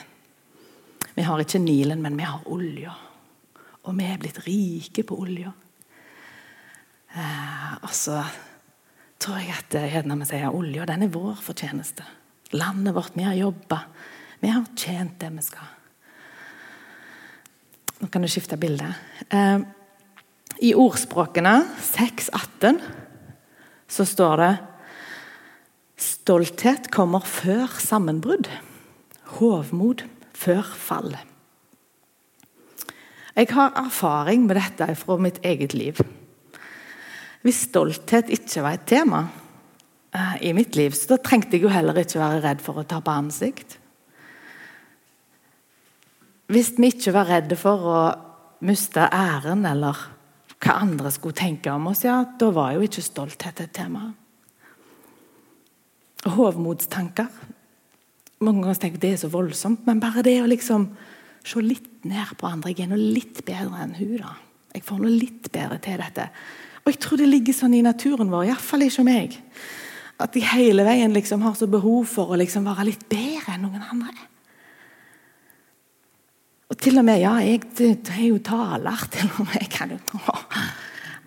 Vi 1.14 1.25
har 1.25 1.40
ikke 1.40 1.62
Nilen, 1.62 2.02
men 2.02 2.18
vi 2.18 2.28
har 2.28 2.44
olja. 2.50 2.92
Og 3.84 3.96
vi 3.98 4.08
er 4.08 4.20
blitt 4.20 4.40
rike 4.46 5.04
på 5.06 5.18
olja. 5.20 5.52
Eh, 7.14 7.72
og 7.84 7.92
så 7.94 8.18
tror 9.20 9.38
jeg 9.40 9.54
at 9.54 9.76
eh, 9.78 10.00
når 10.06 10.22
vi 10.22 10.28
sier 10.32 10.56
olja, 10.56 10.86
den 10.88 11.06
er 11.06 11.12
vår 11.14 11.38
fortjeneste. 11.44 12.06
Landet 12.56 12.94
vårt, 12.96 13.14
vi 13.16 13.26
har 13.26 13.36
jobba. 13.36 13.80
Vi 14.40 14.50
har 14.52 14.66
tjent 14.76 15.18
det 15.20 15.30
vi 15.36 15.44
skal. 15.44 15.70
Nå 18.00 18.10
kan 18.12 18.24
du 18.24 18.28
skifte 18.28 18.58
bilde. 18.60 18.88
Eh, 19.30 19.64
i 20.64 20.72
ordspråkene 20.78 21.54
6.18 21.82 22.80
så 23.90 24.06
står 24.06 24.40
det 24.42 24.52
Stolthet 26.04 26.88
kommer 26.92 27.22
før 27.22 27.70
sammenbrudd. 27.80 28.48
Hovmod 29.38 30.02
før 30.34 30.66
fall. 30.66 31.14
Jeg 33.34 33.50
har 33.50 33.72
erfaring 33.74 34.44
med 34.46 34.54
dette 34.60 34.86
fra 34.94 35.16
mitt 35.18 35.40
eget 35.42 35.74
liv. 35.74 35.98
Hvis 37.42 37.64
stolthet 37.66 38.30
ikke 38.32 38.62
var 38.62 38.76
et 38.76 38.84
tema 38.86 39.24
eh, 40.14 40.36
i 40.48 40.52
mitt 40.54 40.76
liv, 40.78 40.94
så 40.94 41.18
trengte 41.18 41.58
jeg 41.58 41.66
jo 41.66 41.72
heller 41.72 41.98
ikke 41.98 42.22
være 42.22 42.42
redd 42.44 42.62
for 42.62 42.78
å 42.78 42.86
tape 42.88 43.10
ansikt. 43.10 43.78
Hvis 46.46 46.76
vi 46.78 46.92
ikke 46.92 47.14
var 47.16 47.26
redde 47.32 47.58
for 47.58 47.88
å 47.90 48.00
miste 48.64 49.02
æren 49.10 49.66
eller 49.66 49.98
hva 50.62 50.76
andre 50.84 51.10
skulle 51.12 51.36
tenke 51.36 51.72
om 51.74 51.90
oss, 51.90 52.04
ja, 52.06 52.20
da 52.38 52.50
var 52.54 52.76
jo 52.76 52.84
ikke 52.86 53.02
stolthet 53.04 53.64
et 53.64 53.74
tema. 53.74 54.06
Hovmodstanker. 56.24 57.28
Mange 58.44 58.62
ganger 58.62 58.78
tenker 58.80 59.00
jeg 59.00 59.02
det 59.02 59.12
er 59.18 59.20
så 59.24 59.32
voldsomt, 59.34 59.82
men 59.88 60.00
bare 60.00 60.22
det 60.24 60.38
å 60.40 60.48
liksom 60.48 60.86
se 61.44 61.62
litt 61.62 62.04
ned 62.08 62.34
på 62.40 62.48
andre 62.48 62.72
Jeg 62.72 62.86
er 62.86 62.92
noe 62.92 63.00
litt 63.00 63.44
bedre 63.46 63.84
enn 63.84 63.96
hun 63.98 64.18
da. 64.22 64.34
Jeg 64.74 64.84
får 64.84 65.00
noe 65.00 65.12
litt 65.12 65.50
bedre 65.54 65.78
til 65.82 66.00
dette. 66.00 66.28
Og 66.84 66.92
jeg 66.92 67.00
tror 67.00 67.20
det 67.20 67.30
ligger 67.30 67.56
sånn 67.56 67.76
i 67.78 67.84
naturen 67.84 68.32
vår, 68.32 68.50
iallfall 68.50 68.84
ikke 68.84 69.06
meg, 69.06 69.38
at 70.20 70.36
jeg 70.36 70.46
hele 70.50 70.84
veien 70.86 71.14
liksom 71.14 71.42
har 71.42 71.56
så 71.58 71.66
behov 71.70 72.04
for 72.10 72.32
å 72.32 72.38
liksom 72.38 72.66
være 72.68 72.86
litt 72.90 73.06
bedre 73.10 73.54
enn 73.54 73.64
noen 73.66 73.82
andre. 73.82 74.28
Og 76.70 76.78
til 76.80 76.98
og 76.98 77.06
med 77.06 77.20
Ja, 77.22 77.36
jeg 77.44 77.62
er 77.78 78.20
jo 78.26 78.38
taler. 78.38 79.06
til 79.10 79.30
og 79.38 79.46
med, 79.46 79.68
kan 79.70 79.90
jo, 79.90 79.98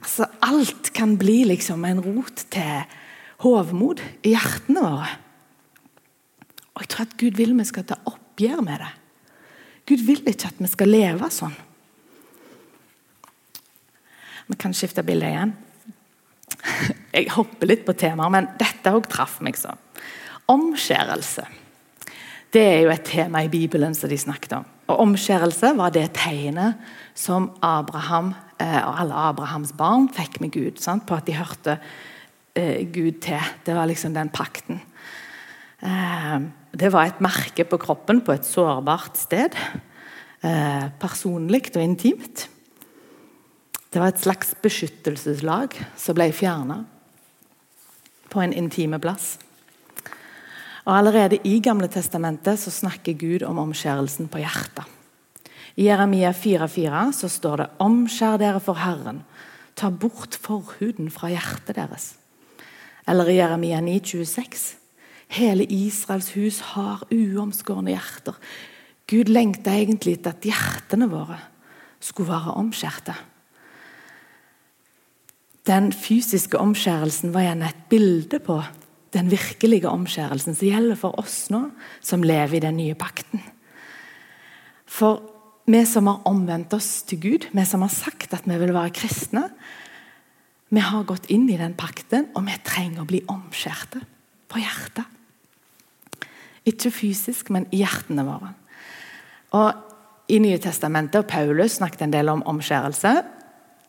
altså, 0.01 0.27
Alt 0.41 0.93
kan 0.93 1.17
bli 1.17 1.43
liksom 1.45 1.85
en 1.85 2.01
rot 2.01 2.45
til 2.51 2.83
hovmod 3.43 4.01
i 4.23 4.33
hjertene 4.33 4.81
våre. 4.81 5.09
Og 6.75 6.83
jeg 6.83 6.89
tror 6.89 7.05
at 7.07 7.17
Gud 7.17 7.37
vil 7.37 7.57
vi 7.57 7.65
skal 7.65 7.85
ta 7.85 7.95
oppgjør 8.05 8.61
med 8.61 8.81
det. 8.83 8.93
Gud 9.87 10.03
vil 10.03 10.23
ikke 10.27 10.49
at 10.51 10.59
vi 10.59 10.69
skal 10.69 10.91
leve 10.91 11.29
sånn. 11.31 11.55
Vi 14.47 14.55
kan 14.59 14.75
skifte 14.75 15.03
bilde 15.07 15.27
igjen. 15.27 15.53
Jeg 17.15 17.31
hopper 17.35 17.69
litt 17.69 17.85
på 17.87 17.95
temaet, 17.97 18.33
men 18.33 18.49
dette 18.59 18.93
òg 18.95 19.07
traff 19.11 19.39
meg 19.43 19.59
sånn. 19.59 19.79
Omskjærelse. 20.51 21.43
Det 22.53 22.63
er 22.63 22.81
jo 22.85 22.91
et 22.93 23.07
tema 23.07 23.43
i 23.43 23.51
Bibelen 23.51 23.95
som 23.95 24.11
de 24.11 24.19
snakket 24.19 24.59
om. 24.59 24.67
Og 24.87 25.01
Omskjærelse 25.03 25.73
var 25.75 25.91
det 25.91 26.05
tegnet 26.15 26.79
som 27.17 27.49
Abraham 27.65 28.31
eh, 28.61 28.79
og 28.79 29.01
alle 29.01 29.23
Abrahams 29.27 29.73
barn 29.75 30.07
fikk 30.15 30.39
med 30.43 30.53
Gud. 30.55 30.79
Sant? 30.79 31.03
På 31.07 31.17
at 31.17 31.27
de 31.27 31.35
hørte 31.35 31.75
eh, 32.55 32.87
Gud 32.87 33.19
til. 33.25 33.51
Det 33.67 33.75
var 33.75 33.89
liksom 33.91 34.15
den 34.15 34.31
pakten. 34.31 34.79
Eh, 35.81 36.37
det 36.77 36.91
var 36.93 37.07
et 37.07 37.21
merke 37.21 37.65
på 37.69 37.79
kroppen 37.81 38.21
på 38.25 38.33
et 38.33 38.45
sårbart 38.45 39.17
sted. 39.17 39.55
Eh, 40.41 40.85
personlig 40.99 41.69
og 41.75 41.81
intimt. 41.81 42.47
Det 43.93 44.01
var 44.01 44.11
et 44.11 44.21
slags 44.21 44.53
beskyttelseslag 44.61 45.73
som 45.97 46.17
ble 46.17 46.31
fjerna 46.35 46.83
på 48.29 48.41
en 48.43 48.53
intime 48.53 48.99
plass. 48.99 49.37
Og 50.87 50.93
Allerede 50.95 51.39
i 51.43 51.59
Gamle 51.59 51.89
Testamentet 51.91 52.59
så 52.59 52.71
snakker 52.71 53.17
Gud 53.19 53.43
om 53.43 53.59
omskjærelsen 53.59 54.29
på 54.31 54.39
hjertet. 54.39 54.85
I 55.77 55.89
Jeremia 55.89 56.31
4,4 56.31 57.11
så 57.13 57.29
står 57.29 57.57
det 57.57 57.69
'Omskjær 57.79 58.37
dere 58.37 58.59
for 58.59 58.75
Herren'. 58.75 59.21
Ta 59.75 59.89
bort 59.89 60.35
forhuden 60.41 61.11
fra 61.11 61.29
hjertet 61.29 61.75
deres. 61.75 62.15
Eller 63.07 63.27
i 63.27 63.35
Jeremia 63.35 63.79
9,26. 63.79 64.75
Hele 65.27 65.65
Israels 65.67 66.31
hus 66.37 66.59
har 66.73 67.03
uomskårne 67.11 67.91
hjerter. 67.91 68.37
Gud 69.07 69.31
lengta 69.31 69.73
egentlig 69.75 70.17
etter 70.17 70.35
at 70.35 70.47
hjertene 70.47 71.09
våre 71.11 71.39
skulle 72.03 72.31
være 72.31 72.55
omskjærte. 72.59 73.15
Den 75.67 75.91
fysiske 75.91 76.59
omskjærelsen 76.59 77.33
var 77.35 77.43
gjerne 77.43 77.71
et 77.71 77.87
bilde 77.91 78.39
på 78.39 78.61
den 79.15 79.31
virkelige 79.31 79.89
omskjærelsen 79.89 80.55
som 80.55 80.67
gjelder 80.67 80.99
for 80.99 81.17
oss 81.19 81.49
nå, 81.51 81.65
som 81.99 82.23
lever 82.23 82.59
i 82.59 82.63
den 82.63 82.77
nye 82.79 82.95
pakten. 82.99 83.43
For 84.87 85.19
vi 85.67 85.83
som 85.87 86.07
har 86.07 86.23
omvendt 86.29 86.75
oss 86.77 87.01
til 87.07 87.19
Gud, 87.23 87.49
vi 87.51 87.65
som 87.67 87.83
har 87.83 87.91
sagt 87.91 88.35
at 88.35 88.47
vi 88.47 88.59
vil 88.59 88.75
være 88.75 88.95
kristne, 88.95 89.47
vi 90.71 90.83
har 90.83 91.07
gått 91.07 91.29
inn 91.31 91.47
i 91.51 91.59
den 91.59 91.75
pakten, 91.79 92.29
og 92.35 92.43
vi 92.47 92.55
trenger 92.63 93.03
å 93.03 93.07
bli 93.07 93.21
omskjærte 93.31 94.01
på 94.51 94.59
hjertet. 94.59 95.16
Ikke 96.67 96.91
fysisk, 96.91 97.51
men 97.53 97.67
i 97.71 97.81
hjertene 97.83 98.25
våre. 98.27 98.51
Og 99.55 100.31
I 100.33 100.41
Nye 100.43 100.59
Testamentet 100.59 101.21
og 101.21 101.29
Paulus 101.31 101.77
snakket 101.79 102.03
en 102.03 102.13
del 102.13 102.31
om 102.31 102.43
omskjærelse. 102.51 103.13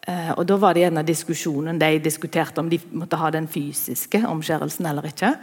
Eh, 0.08 0.30
og 0.36 0.46
Da 0.46 0.56
var 0.56 0.74
det 0.74 0.86
gjerne 0.86 1.04
diskusjonen 1.06 1.80
de 1.80 1.98
diskuterte 1.98 2.62
om 2.62 2.70
de 2.70 2.78
måtte 2.92 3.18
ha 3.18 3.30
den 3.34 3.48
fysiske 3.50 4.22
omskjærelsen 4.26 4.86
eller 4.86 5.10
ikke. 5.10 5.34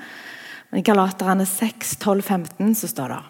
Men 0.71 0.79
I 0.79 0.85
Galaterne 0.85 1.45
6, 1.45 1.97
12, 1.99 2.21
15 2.23 2.75
så 2.75 2.87
står 2.87 3.13
det 3.13 3.23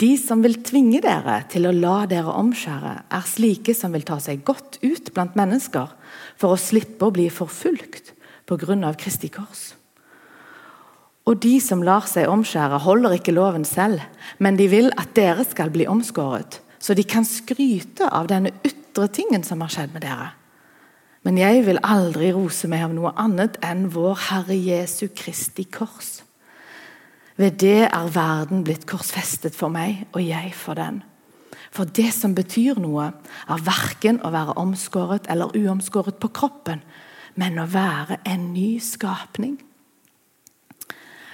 De 0.00 0.12
som 0.16 0.42
vil 0.42 0.62
tvinge 0.62 1.00
dere 1.00 1.42
til 1.50 1.66
å 1.66 1.74
la 1.74 2.06
dere 2.06 2.32
omskjære, 2.32 2.94
er 3.10 3.26
slike 3.26 3.74
som 3.74 3.92
vil 3.92 4.06
ta 4.06 4.20
seg 4.20 4.44
godt 4.44 4.78
ut 4.84 5.12
blant 5.12 5.36
mennesker 5.36 5.90
for 6.36 6.54
å 6.54 6.60
slippe 6.60 7.04
å 7.04 7.12
bli 7.12 7.28
forfulgt 7.28 8.14
pga. 8.46 8.94
Kristi 8.96 9.28
kors. 9.28 9.79
Og 11.30 11.38
de 11.38 11.60
som 11.62 11.84
lar 11.86 12.08
seg 12.10 12.26
omskjære, 12.26 12.80
holder 12.82 13.14
ikke 13.14 13.34
loven 13.36 13.62
selv, 13.68 14.02
men 14.42 14.56
de 14.58 14.66
vil 14.72 14.90
at 14.98 15.12
dere 15.14 15.44
skal 15.46 15.70
bli 15.70 15.86
omskåret, 15.86 16.58
så 16.82 16.96
de 16.98 17.04
kan 17.06 17.26
skryte 17.28 18.08
av 18.10 18.26
denne 18.32 18.50
ytre 18.66 19.06
tingen 19.14 19.44
som 19.46 19.62
har 19.62 19.70
skjedd 19.70 19.94
med 19.94 20.02
dere. 20.02 20.32
Men 21.22 21.38
jeg 21.38 21.62
vil 21.68 21.78
aldri 21.84 22.32
rose 22.34 22.66
meg 22.72 22.82
av 22.86 22.96
noe 22.96 23.12
annet 23.20 23.60
enn 23.62 23.86
vår 23.94 24.18
Herre 24.30 24.56
Jesu 24.56 25.10
Kristi 25.14 25.68
kors. 25.70 26.24
Ved 27.38 27.60
det 27.62 27.86
er 27.86 28.12
verden 28.12 28.64
blitt 28.66 28.88
korsfestet 28.88 29.54
for 29.54 29.70
meg, 29.72 30.08
og 30.16 30.24
jeg 30.24 30.50
for 30.56 30.80
den. 30.80 31.02
For 31.70 31.86
det 31.86 32.10
som 32.16 32.34
betyr 32.34 32.80
noe, 32.82 33.12
er 33.46 33.62
verken 33.64 34.18
å 34.26 34.32
være 34.34 34.58
omskåret 34.58 35.30
eller 35.30 35.54
uomskåret 35.54 36.18
på 36.18 36.32
kroppen, 36.34 36.82
men 37.38 37.60
å 37.62 37.70
være 37.70 38.18
en 38.26 38.50
ny 38.56 38.80
skapning. 38.82 39.60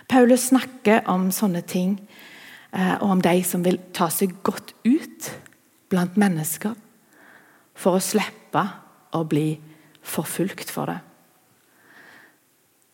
Paulus 0.08 0.48
snakker 0.52 1.06
om 1.10 1.30
sånne 1.34 1.62
ting, 1.66 1.98
eh, 2.72 2.94
og 3.00 3.16
om 3.16 3.22
de 3.22 3.42
som 3.44 3.64
vil 3.66 3.78
ta 3.92 4.08
seg 4.12 4.36
godt 4.46 4.74
ut 4.86 5.30
blant 5.90 6.16
mennesker 6.16 6.76
for 7.76 7.98
å 7.98 8.02
slippe 8.02 8.62
å 9.12 9.24
bli 9.26 9.56
forfulgt 10.06 10.70
for 10.70 10.90
det. 10.90 11.00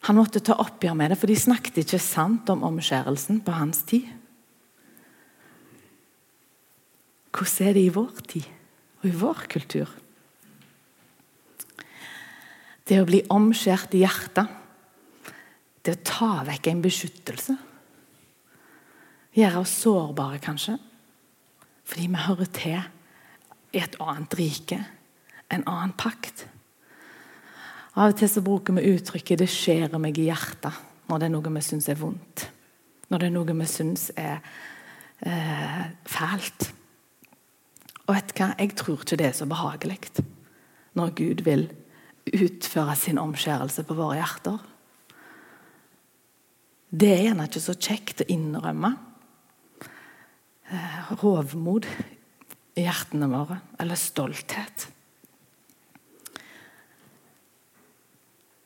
Han 0.08 0.18
måtte 0.18 0.42
ta 0.42 0.56
oppgjør 0.58 0.96
med 0.98 1.12
det, 1.12 1.18
for 1.20 1.30
de 1.30 1.38
snakket 1.38 1.84
ikke 1.84 2.00
sant 2.02 2.48
om 2.50 2.64
omskjærelsen 2.66 3.42
på 3.46 3.54
hans 3.54 3.84
tid. 3.86 4.08
Hvordan 7.32 7.68
er 7.68 7.76
det 7.76 7.84
i 7.86 7.92
vår 7.94 8.24
tid 8.28 8.48
og 9.02 9.06
i 9.08 9.14
vår 9.20 9.44
kultur? 9.52 9.92
Det 12.88 12.98
å 12.98 13.06
bli 13.06 13.22
omskjært 13.30 13.94
i 13.94 14.02
hjertet, 14.02 14.50
det 15.82 15.96
å 15.96 16.02
ta 16.06 16.32
vekk 16.46 16.70
en 16.70 16.82
beskyttelse. 16.84 17.56
Gjøre 19.32 19.62
oss 19.62 19.74
sårbare, 19.82 20.38
kanskje. 20.42 20.76
Fordi 21.88 22.08
vi 22.08 22.24
hører 22.26 22.50
til 22.54 22.80
i 23.72 23.80
et 23.80 23.96
annet 24.00 24.34
rike, 24.38 24.78
en 25.52 25.64
annen 25.66 25.94
pakt. 25.98 26.46
Av 27.92 28.12
og 28.12 28.16
til 28.16 28.30
så 28.30 28.40
bruker 28.44 28.76
vi 28.76 28.94
uttrykket 28.94 29.38
'det 29.38 29.48
skjærer 29.48 29.98
meg 29.98 30.18
i 30.18 30.28
hjertet' 30.30 30.80
når 31.08 31.18
det 31.18 31.26
er 31.26 31.34
noe 31.34 31.54
vi 31.54 31.60
syns 31.60 31.88
er 31.88 32.00
vondt. 32.00 32.50
Når 33.10 33.18
det 33.18 33.26
er 33.26 33.34
noe 33.34 33.54
vi 33.58 33.66
syns 33.66 34.10
er 34.16 34.40
eh, 35.20 35.84
fælt. 36.04 36.72
Og 38.06 38.14
vet 38.14 38.32
du 38.32 38.40
hva? 38.40 38.54
Jeg 38.58 38.76
tror 38.76 38.96
ikke 39.02 39.16
det 39.16 39.26
er 39.26 39.36
så 39.36 39.46
behagelig 39.46 39.98
når 40.94 41.14
Gud 41.16 41.44
vil 41.44 41.70
utføre 42.32 42.96
sin 42.96 43.18
omskjærelse 43.18 43.84
på 43.88 43.94
våre 43.94 44.18
hjerter. 44.20 44.58
Det 46.92 47.08
er 47.08 47.22
gjerne 47.24 47.46
ikke 47.48 47.62
så 47.64 47.72
kjekt 47.72 48.20
å 48.20 48.28
innrømme 48.28 48.90
eh, 50.68 51.12
hovmod 51.22 51.86
i 52.76 52.84
hjertene 52.84 53.28
våre, 53.32 53.56
eller 53.80 53.96
stolthet. 53.96 54.84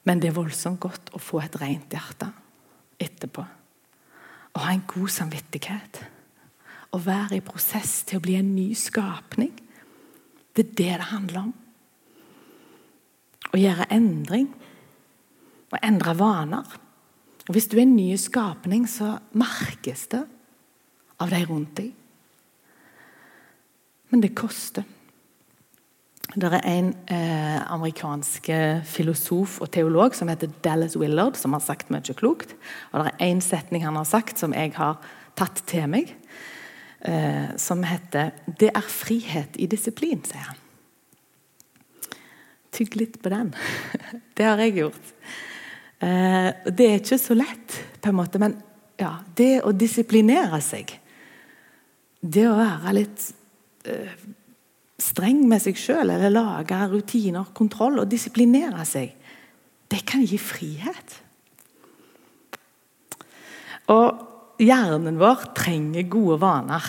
Men 0.07 0.23
det 0.23 0.31
er 0.31 0.39
voldsomt 0.39 0.81
godt 0.83 1.13
å 1.15 1.21
få 1.23 1.41
et 1.43 1.59
rent 1.61 1.95
hjerte 1.95 2.29
etterpå. 3.03 3.45
Å 4.57 4.63
ha 4.65 4.73
en 4.75 4.85
god 4.91 5.13
samvittighet. 5.13 6.01
Å 6.95 6.99
være 7.03 7.39
i 7.39 7.45
prosess 7.45 8.01
til 8.09 8.19
å 8.19 8.25
bli 8.25 8.37
en 8.39 8.55
ny 8.57 8.71
skapning. 8.79 9.53
Det 10.55 10.65
er 10.65 10.75
det 10.79 10.93
det 11.03 11.09
handler 11.11 11.41
om. 11.45 11.55
Å 13.51 13.61
gjøre 13.61 13.89
endring. 13.95 14.51
Å 15.75 15.83
endre 15.83 16.15
vaner. 16.19 16.79
Og 17.47 17.55
Hvis 17.55 17.69
du 17.71 17.77
er 17.79 17.87
en 17.87 17.97
ny 17.97 18.17
skapning, 18.19 18.89
så 18.91 19.19
merkes 19.33 20.07
det 20.11 20.25
av 21.23 21.31
de 21.31 21.45
rundt 21.47 21.77
deg. 21.79 21.93
Men 24.11 24.23
det 24.23 24.35
koster. 24.39 24.87
Det 26.35 26.51
er 26.51 26.65
en 26.67 26.91
eh, 27.13 27.61
amerikansk 27.73 28.51
filosof 28.85 29.61
og 29.63 29.71
teolog 29.73 30.15
som 30.15 30.29
heter 30.29 30.51
Dallas 30.65 30.97
Willard, 30.99 31.39
som 31.39 31.55
har 31.55 31.63
sagt 31.63 31.93
mye 31.95 32.17
klokt. 32.19 32.57
Og 32.93 33.01
det 33.01 33.13
er 33.13 33.31
én 33.31 33.41
setning 33.41 33.87
han 33.87 33.97
har 33.97 34.09
sagt 34.09 34.43
som 34.43 34.55
jeg 34.55 34.75
har 34.75 34.99
tatt 35.39 35.63
til 35.71 35.87
meg, 35.89 36.13
eh, 37.01 37.57
som 37.57 37.83
heter 37.83 38.33
'Det 38.47 38.71
er 38.75 38.81
frihet 38.81 39.57
i 39.57 39.67
disiplin', 39.67 40.25
sier 40.27 40.51
han. 40.51 40.57
Tygg 42.73 42.97
litt 42.97 43.23
på 43.23 43.29
den. 43.29 43.55
det 44.37 44.45
har 44.45 44.59
jeg 44.59 44.75
gjort. 44.75 45.15
Eh, 46.01 46.49
det 46.69 46.87
er 46.87 46.99
ikke 47.01 47.19
så 47.21 47.37
lett, 47.37 47.77
på 48.01 48.13
en 48.13 48.19
måte, 48.19 48.41
men 48.43 48.57
ja, 49.01 49.15
det 49.37 49.63
å 49.65 49.75
disiplinere 49.77 50.59
seg 50.65 50.95
Det 52.21 52.47
å 52.49 52.57
være 52.57 52.93
litt 52.97 53.25
eh, 53.89 54.13
streng 55.01 55.45
med 55.49 55.63
seg 55.63 55.79
sjøl 55.79 56.11
eller 56.11 56.33
lage 56.33 56.79
rutiner, 56.91 57.53
kontroll 57.55 58.01
og 58.03 58.11
disiplinere 58.11 58.85
seg, 58.89 59.13
det 59.87 60.01
kan 60.09 60.25
gi 60.27 60.39
frihet. 60.41 61.19
Og 63.93 64.59
hjernen 64.59 65.21
vår 65.21 65.51
trenger 65.55 66.09
gode 66.11 66.41
vaner. 66.43 66.89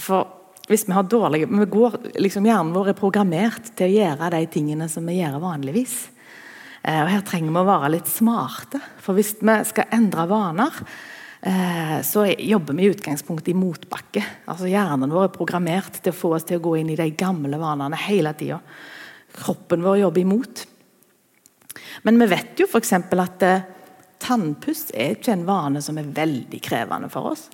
For 0.00 0.26
hvis 0.66 0.88
vi 0.88 0.96
har 0.96 1.06
dårlige 1.06 1.46
vi 1.50 1.68
går, 1.70 1.98
liksom 2.22 2.48
Hjernen 2.48 2.74
vår 2.74 2.92
er 2.92 2.98
programmert 2.98 3.70
til 3.76 3.90
å 3.90 4.00
gjøre 4.00 4.32
de 4.34 4.42
tingene 4.50 4.88
som 4.90 5.06
vi 5.06 5.20
gjør 5.20 5.38
vanligvis. 5.42 5.96
Eh, 6.82 7.00
og 7.02 7.10
Her 7.10 7.24
trenger 7.26 7.54
vi 7.54 7.62
å 7.62 7.70
være 7.70 7.94
litt 7.96 8.10
smarte. 8.10 8.82
For 9.02 9.14
hvis 9.18 9.36
vi 9.40 9.58
skal 9.68 9.90
endre 9.94 10.28
vaner, 10.30 10.84
Eh, 11.44 12.02
så 12.02 12.26
jobber 12.38 12.74
vi 12.74 12.82
i 12.82 12.90
utgangspunktet 12.90 13.48
i 13.48 13.58
motbakke. 13.58 14.22
Altså 14.46 14.68
Hjernen 14.70 15.10
vår 15.10 15.26
er 15.26 15.32
programmert 15.34 15.96
til 15.98 16.14
å 16.14 16.16
få 16.16 16.36
oss 16.36 16.46
til 16.46 16.60
å 16.60 16.62
gå 16.62 16.76
inn 16.78 16.92
i 16.92 16.98
de 16.98 17.08
gamle 17.18 17.58
vanene 17.58 17.98
hele 17.98 18.30
tida. 18.38 18.60
Kroppen 19.34 19.82
vår 19.82 20.04
jobber 20.04 20.22
imot. 20.22 20.62
Men 22.06 22.22
vi 22.22 22.30
vet 22.30 22.62
jo 22.62 22.68
f.eks. 22.70 22.94
at 22.94 23.46
eh, 23.48 23.66
tannpuss 24.22 24.92
er 24.94 25.16
ikke 25.16 25.34
en 25.34 25.48
vane 25.48 25.82
som 25.82 25.98
er 25.98 26.14
veldig 26.14 26.62
krevende 26.62 27.10
for 27.10 27.32
oss. 27.32 27.48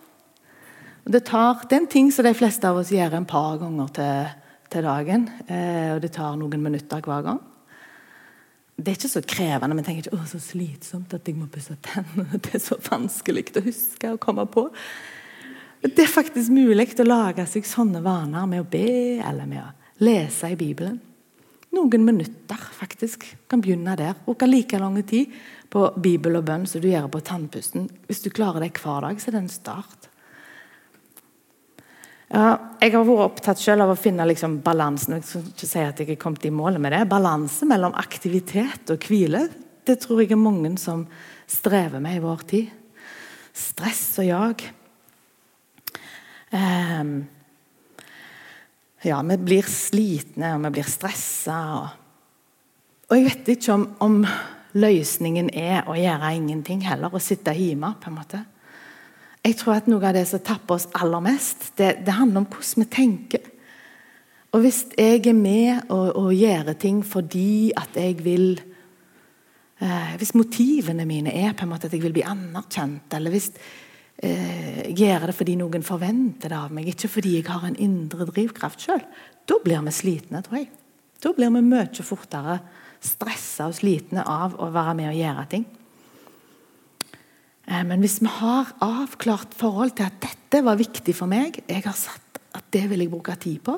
Det, 1.09 1.25
tar, 1.25 1.65
det 1.65 1.73
er 1.73 1.81
en 1.81 1.93
ting 1.97 2.13
som 2.13 2.29
de 2.29 2.37
fleste 2.37 2.69
av 2.69 2.83
oss 2.83 2.93
gjør 2.93 3.17
en 3.17 3.31
par 3.31 3.57
ganger 3.63 3.95
til, 3.97 4.35
til 4.69 4.85
dagen. 4.85 5.31
Og 5.49 6.03
det 6.05 6.13
tar 6.13 6.37
noen 6.37 6.61
minutter 6.61 7.01
hver 7.01 7.25
gang 7.25 7.41
det 8.79 8.93
er 8.93 8.95
ikke 8.95 9.11
så 9.11 9.23
krevende. 9.27 9.77
Vi 9.81 9.85
tenker 9.87 10.07
ikke 10.07 10.19
å, 10.21 10.27
så 10.31 10.39
slitsomt 10.39 11.15
at 11.17 11.27
jeg 11.27 11.35
må 11.35 11.49
pusse 11.51 11.75
tennene. 11.83 12.39
Det 12.45 12.55
er 12.55 12.63
så 12.63 12.79
vanskelig 12.79 13.49
å 13.59 13.65
huske 13.65 14.13
å 14.15 14.21
komme 14.23 14.45
på. 14.47 14.69
Det 15.83 16.05
er 16.05 16.11
faktisk 16.11 16.51
mulig 16.55 16.89
å 16.99 17.07
lage 17.07 17.47
seg 17.51 17.67
sånne 17.67 18.03
vaner 18.03 18.47
med 18.51 18.63
å 18.63 18.69
be 18.71 19.19
eller 19.19 19.51
med 19.51 19.63
å 19.63 20.05
lese 20.07 20.53
i 20.55 20.59
Bibelen. 20.59 21.01
Noen 21.75 22.05
minutter, 22.07 22.61
faktisk. 22.79 23.27
Kan 23.51 23.61
begynne 23.63 23.97
der. 23.99 24.15
Bruke 24.25 24.47
like 24.49 24.79
lang 24.79 24.97
tid 25.07 25.35
på 25.71 25.83
Bibel 25.99 26.39
og 26.39 26.47
bønn 26.49 26.65
som 26.67 26.83
du 26.83 26.89
gjør 26.89 27.11
på 27.13 27.23
tannpusten. 27.27 27.91
Hvis 28.07 28.23
du 28.25 28.31
klarer 28.31 28.65
det 28.65 28.73
hver 28.79 29.05
dag, 29.05 29.21
så 29.21 29.29
er 29.29 29.37
det 29.37 29.43
en 29.43 29.53
start. 29.53 30.08
Ja, 32.29 32.49
jeg 32.83 32.93
har 32.93 33.07
vært 33.09 33.25
opptatt 33.25 33.61
selv 33.61 33.87
av 33.87 33.95
å 33.95 33.97
finne 33.97 34.27
liksom 34.29 34.59
balansen 34.61 35.15
jeg 35.17 35.25
skal 35.25 35.47
ikke 35.49 35.69
si 35.71 35.81
at 35.81 36.03
jeg 36.03 36.11
er 36.13 36.21
kommet 36.21 36.45
i 36.45 36.53
mål 36.53 36.77
med 36.83 36.93
det, 36.93 37.07
balanse 37.09 37.65
mellom 37.69 37.95
aktivitet 37.97 38.93
og 38.93 39.07
hvile. 39.09 39.47
Det 39.89 39.97
tror 40.03 40.21
jeg 40.21 40.35
er 40.37 40.41
mange 40.41 40.75
som 40.77 41.07
strever 41.49 42.03
med 42.05 42.19
i 42.19 42.25
vår 42.27 42.45
tid. 42.51 42.75
Stress 43.57 44.03
og 44.21 44.29
jag. 44.29 44.67
Um, 46.53 47.15
ja, 49.03 49.23
vi 49.23 49.39
blir 49.41 49.65
slitne, 49.73 50.53
og 50.57 50.67
vi 50.67 50.75
blir 50.77 50.89
stressa. 50.91 51.59
Og, 51.79 51.89
og, 53.09 53.17
jeg 53.17 53.27
vet 53.31 53.51
ikke 53.57 53.73
om, 53.73 53.89
om 54.05 54.21
løsningen 54.77 55.49
er 55.57 55.89
å 55.89 55.97
gjøre 55.97 56.35
ingenting 56.37 56.85
heller, 56.85 57.15
å 57.15 57.23
sitte 57.23 57.57
hjemme. 57.57 57.95
på 58.03 58.13
en 58.13 58.21
måte. 58.21 58.45
Jeg 59.49 59.57
tror 59.57 59.79
at 59.79 59.87
Noe 59.89 60.05
av 60.05 60.13
det 60.13 60.27
som 60.29 60.43
tapper 60.45 60.77
oss 60.77 60.89
aller 60.99 61.23
mest, 61.25 61.71
det, 61.81 62.03
det 62.05 62.17
handler 62.19 62.43
om 62.43 62.49
hvordan 62.53 62.85
vi 62.85 62.89
tenker. 62.93 63.47
Og 64.53 64.65
Hvis 64.65 64.83
jeg 64.97 65.23
er 65.29 65.37
med 65.37 65.91
og, 65.93 66.17
og 66.17 66.35
gjør 66.37 66.73
ting 66.81 67.01
fordi 67.05 67.73
at 67.77 67.97
jeg 67.97 68.17
vil 68.25 68.61
eh, 69.81 70.15
Hvis 70.21 70.35
motivene 70.37 71.05
mine 71.09 71.33
er 71.33 71.53
på 71.57 71.65
en 71.65 71.73
måte 71.73 71.89
at 71.89 71.97
jeg 71.97 72.05
vil 72.05 72.17
bli 72.17 72.25
anerkjent, 72.25 73.13
eller 73.17 73.33
hvis 73.33 73.51
eh, 74.21 74.89
jeg 74.89 74.97
gjør 75.01 75.29
det 75.29 75.37
fordi 75.37 75.57
noen 75.61 75.85
forventer 75.87 76.53
det 76.53 76.59
av 76.59 76.75
meg, 76.75 76.89
ikke 76.93 77.13
fordi 77.13 77.39
jeg 77.39 77.49
har 77.49 77.65
en 77.69 77.81
indre 77.81 78.29
drivkraft 78.29 78.85
sjøl, 78.85 79.05
da 79.49 79.61
blir 79.65 79.85
vi 79.85 79.97
slitne, 79.97 80.45
tror 80.45 80.61
jeg. 80.61 80.71
Da 81.25 81.33
blir 81.37 81.53
vi 81.57 81.65
mye 81.65 82.05
fortere 82.05 82.61
stressa 83.05 83.69
og 83.71 83.77
slitne 83.79 84.25
av 84.29 84.57
å 84.61 84.73
være 84.75 84.97
med 84.99 85.13
og 85.13 85.21
gjøre 85.21 85.49
ting. 85.53 85.69
Eh, 87.69 87.85
men 87.85 88.01
hvis 88.01 88.19
vi 88.25 88.31
har 88.33 88.73
avklart 88.85 89.57
forhold 89.57 89.95
til 89.99 90.09
at 90.09 90.21
dette 90.25 90.65
var 90.65 90.81
viktig 90.81 91.15
for 91.17 91.31
meg, 91.31 91.61
jeg 91.69 91.85
har 91.85 91.97
satt 91.97 92.41
at 92.57 92.65
det 92.73 92.87
vil 92.91 93.05
jeg 93.05 93.13
bruke 93.13 93.37
tid 93.37 93.61
på, 93.65 93.77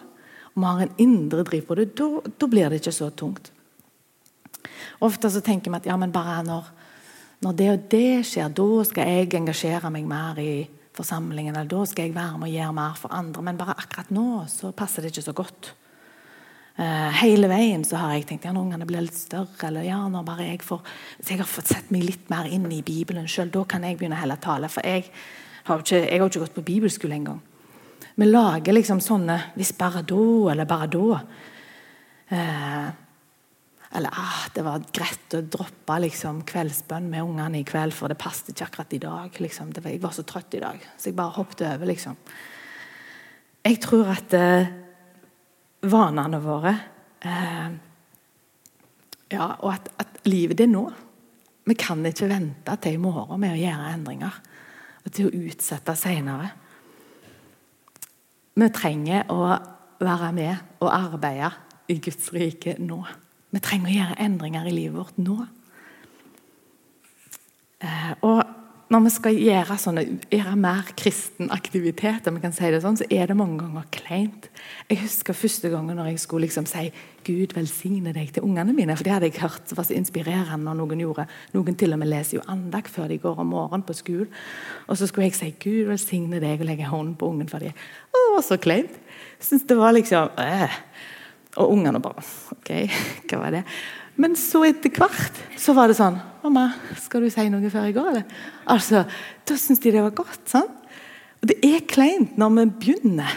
og 0.51 0.59
vi 0.59 0.67
har 0.67 0.85
en 0.85 1.01
indre 1.03 1.43
driv 1.47 1.67
på 1.67 1.77
det, 1.79 1.91
da 1.99 2.47
blir 2.51 2.71
det 2.71 2.81
ikke 2.81 2.95
så 2.95 3.11
tungt. 3.11 3.51
Ofte 5.03 5.31
så 5.33 5.43
tenker 5.43 5.73
vi 5.73 5.81
at 5.81 5.89
ja, 5.89 5.97
men 5.97 6.13
bare 6.13 6.43
når, 6.45 6.77
Når 7.41 7.53
det 7.57 7.69
og 7.73 7.85
det 7.89 8.27
skjer, 8.29 8.51
da 8.53 8.83
skal 8.85 9.07
jeg 9.09 9.31
engasjere 9.33 9.89
meg 9.91 10.05
mer 10.05 10.37
i 10.37 10.69
forsamlingen. 10.93 11.57
eller 11.57 11.71
Da 11.71 11.87
skal 11.89 12.05
jeg 12.05 12.15
være 12.15 12.37
med 12.37 12.51
og 12.51 12.53
gjøre 12.53 12.75
mer 12.77 12.99
for 13.01 13.15
andre. 13.17 13.43
Men 13.43 13.57
bare 13.57 13.79
akkurat 13.81 14.11
nå 14.11 14.45
så 14.45 14.73
passer 14.77 15.01
det 15.01 15.15
ikke 15.15 15.25
så 15.25 15.33
godt. 15.33 15.71
Uh, 16.81 17.11
hele 17.21 17.45
veien 17.51 17.83
så 17.85 17.99
har 18.01 18.15
jeg 18.15 18.25
tenkt 18.31 18.47
ja, 18.49 18.55
når 18.57 18.65
ungene 18.65 18.87
blir 18.89 19.05
litt 19.05 19.19
større, 19.19 19.53
eller 19.69 19.85
ja, 19.85 19.99
når 20.09 20.25
bare 20.25 20.47
jeg 20.47 20.63
får 20.65 20.81
Hvis 21.19 21.33
jeg 21.35 21.41
har 21.43 21.51
fått 21.51 21.73
sett 21.75 21.91
meg 21.93 22.07
litt 22.07 22.31
mer 22.33 22.49
inn 22.49 22.65
i 22.73 22.81
Bibelen 22.81 23.29
sjøl, 23.29 23.51
da 23.53 23.67
kan 23.69 23.85
jeg 23.85 23.99
begynne 24.01 24.17
å 24.17 24.39
tale. 24.41 24.71
For 24.73 24.87
jeg 24.89 25.11
har 25.67 25.77
jo 25.77 25.85
ikke, 25.85 26.01
ikke 26.17 26.43
gått 26.47 26.57
på 26.57 26.65
bibelskole 26.71 27.19
engang. 27.19 27.43
Vi 28.17 28.27
lager 28.27 28.73
liksom 28.73 29.01
sånne 29.01 29.53
'hvis 29.57 29.77
bare 29.77 30.03
da', 30.03 30.51
eller 30.53 30.65
'bare 30.65 30.89
da'. 30.89 31.21
Uh, 32.33 32.91
eller 33.93 34.11
ah, 34.13 34.43
det 34.55 34.63
var 34.63 34.85
greit 34.95 35.35
å 35.35 35.41
droppe 35.43 35.97
liksom, 36.05 36.45
kveldsbønn 36.47 37.09
med 37.11 37.25
ungene 37.27 37.59
i 37.59 37.67
kveld, 37.67 37.93
for 37.93 38.09
det 38.09 38.21
passet 38.23 38.53
ikke 38.53 38.69
akkurat 38.69 38.93
i 38.95 39.03
dag. 39.03 39.41
Liksom. 39.43 39.73
Var, 39.75 39.91
jeg 39.91 40.03
var 40.03 40.15
så 40.15 40.23
trøtt 40.23 40.55
i 40.55 40.63
dag, 40.63 40.85
så 40.97 41.11
jeg 41.11 41.17
bare 41.19 41.35
hoppet 41.35 41.65
over. 41.67 41.91
liksom. 41.91 42.19
Jeg 43.67 43.81
tror 43.83 44.13
at 44.15 44.33
eh, 44.39 44.71
vanene 45.83 46.41
våre 46.43 46.75
eh, 47.25 47.71
Ja, 49.31 49.47
og 49.63 49.73
at, 49.73 49.89
at, 50.03 50.17
livet 50.27 50.59
det 50.59 50.67
er 50.67 50.73
nå. 50.73 50.85
Vi 51.71 51.77
kan 51.79 52.03
ikke 52.05 52.29
vente 52.29 52.75
til 52.83 52.97
i 52.99 53.01
morgen 53.01 53.39
med 53.41 53.55
å 53.55 53.61
gjøre 53.61 53.93
endringer. 53.95 54.41
Og 55.05 55.13
til 55.15 55.29
å 55.29 55.43
utsette 55.47 55.95
seinere. 55.97 56.51
Vi 58.59 58.69
trenger 58.75 59.31
å 59.31 59.45
være 60.03 60.33
med 60.35 60.83
og 60.83 60.91
arbeide 60.91 61.53
i 61.89 62.01
Guds 62.03 62.33
rike 62.35 62.75
nå. 62.83 62.99
Vi 63.55 63.63
trenger 63.63 63.91
å 63.91 63.95
gjøre 63.95 64.19
endringer 64.27 64.67
i 64.67 64.75
livet 64.75 64.99
vårt 64.99 65.23
nå. 65.23 65.39
Eh, 67.81 68.13
og 68.27 68.43
når 68.91 69.05
vi 69.05 69.11
skal 69.15 69.37
gjøre, 69.39 69.77
sånne, 69.79 70.03
gjøre 70.35 70.57
mer 70.59 70.89
kristen 70.99 71.51
aktivitet, 71.55 72.27
om 72.27 72.35
vi 72.35 72.43
kan 72.43 72.55
si 72.55 72.73
det 72.75 72.81
sånn, 72.83 72.97
så 72.99 73.07
er 73.15 73.31
det 73.31 73.37
mange 73.39 73.61
ganger 73.61 73.85
kleint. 73.95 74.49
Jeg 74.89 74.99
husker 75.05 75.37
første 75.37 75.71
gangen 75.71 75.95
når 75.95 76.09
jeg 76.11 76.23
skulle 76.25 76.49
liksom 76.49 76.67
si 76.67 76.89
'Gud 77.23 77.55
velsigne 77.55 78.11
deg' 78.17 78.33
til 78.35 78.43
ungene 78.43 78.75
mine. 78.75 78.97
For 78.97 79.07
det 79.07 79.13
hadde 79.13 79.29
jeg 79.29 79.43
hørt 79.45 79.77
var 79.77 79.87
så 79.87 79.95
inspirerende 79.95 80.65
når 80.65 80.79
noen 80.81 81.05
gjorde. 81.05 81.27
Noen 81.55 81.77
til 81.79 81.93
og 81.93 82.01
med 82.01 82.11
leser 82.11 82.39
jo 82.39 82.47
andakt 82.49 82.91
før 82.91 83.07
de 83.09 83.19
går 83.19 83.39
om 83.39 83.47
morgenen 83.47 83.87
på 83.87 83.95
skolen. 83.95 84.33
Og 84.89 84.99
så 84.99 85.07
skulle 85.07 85.29
jeg 85.29 85.39
si 85.39 85.55
'Gud 85.55 85.87
velsigne 85.93 86.41
deg' 86.41 86.61
og 86.61 86.67
legge 86.67 86.91
hånden 86.91 87.15
på 87.15 87.31
ungen 87.31 87.49
for 87.49 87.59
dem. 87.59 87.73
Å, 88.11 88.43
så 88.43 88.57
kleint. 88.57 88.99
Syns 89.39 89.69
det 89.69 89.77
var 89.77 89.93
liksom 89.93 90.35
øh. 90.35 90.81
Og 91.57 91.73
ungene 91.73 92.01
bare 92.01 92.23
OK, 92.53 92.71
hva 93.31 93.39
var 93.39 93.51
det? 93.51 93.65
Men 94.21 94.37
så 94.37 94.63
etter 94.69 94.93
hvert 94.93 95.39
så 95.61 95.75
var 95.77 95.89
det 95.89 95.97
sånn 95.97 96.19
'Mamma, 96.41 96.73
skal 96.97 97.21
du 97.21 97.31
si 97.31 97.49
noe 97.53 97.71
før 97.71 97.87
jeg 97.89 97.95
går?' 97.95 98.25
Altså, 98.67 99.05
Da 99.45 99.55
syns 99.55 99.81
de 99.81 99.91
det 99.91 100.03
var 100.03 100.11
godt. 100.11 100.49
sant? 100.49 100.71
Og 101.43 101.49
Det 101.49 101.59
er 101.65 101.81
kleint 101.81 102.37
når 102.37 102.51
vi 102.57 102.71
begynner. 102.81 103.33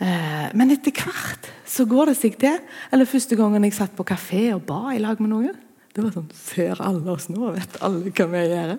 Eh, 0.00 0.50
men 0.54 0.70
etter 0.70 0.92
hvert 0.92 1.50
så 1.66 1.84
går 1.86 2.06
det 2.06 2.16
seg 2.16 2.38
til. 2.38 2.58
Eller 2.92 3.04
første 3.04 3.36
gangen 3.36 3.62
jeg 3.64 3.72
satt 3.72 3.96
på 3.96 4.04
kafé 4.04 4.54
og 4.54 4.66
ba 4.66 4.90
i 4.94 4.98
lag 4.98 5.20
med 5.20 5.30
noen. 5.30 5.56
Det 5.94 6.04
var 6.04 6.10
sånn 6.10 6.30
Ser 6.32 6.80
alle 6.80 7.10
oss 7.10 7.28
nå? 7.28 7.52
Vet 7.54 7.82
alle 7.82 8.10
hva 8.10 8.26
vi 8.30 8.42
gjør? 8.48 8.78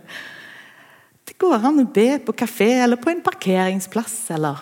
Det 1.25 1.38
går 1.38 1.65
an 1.65 1.79
å 1.79 1.93
be 1.93 2.19
på 2.19 2.33
kafé 2.33 2.83
eller 2.83 2.95
på 2.95 3.12
en 3.12 3.21
parkeringsplass 3.21 4.31
eller 4.31 4.57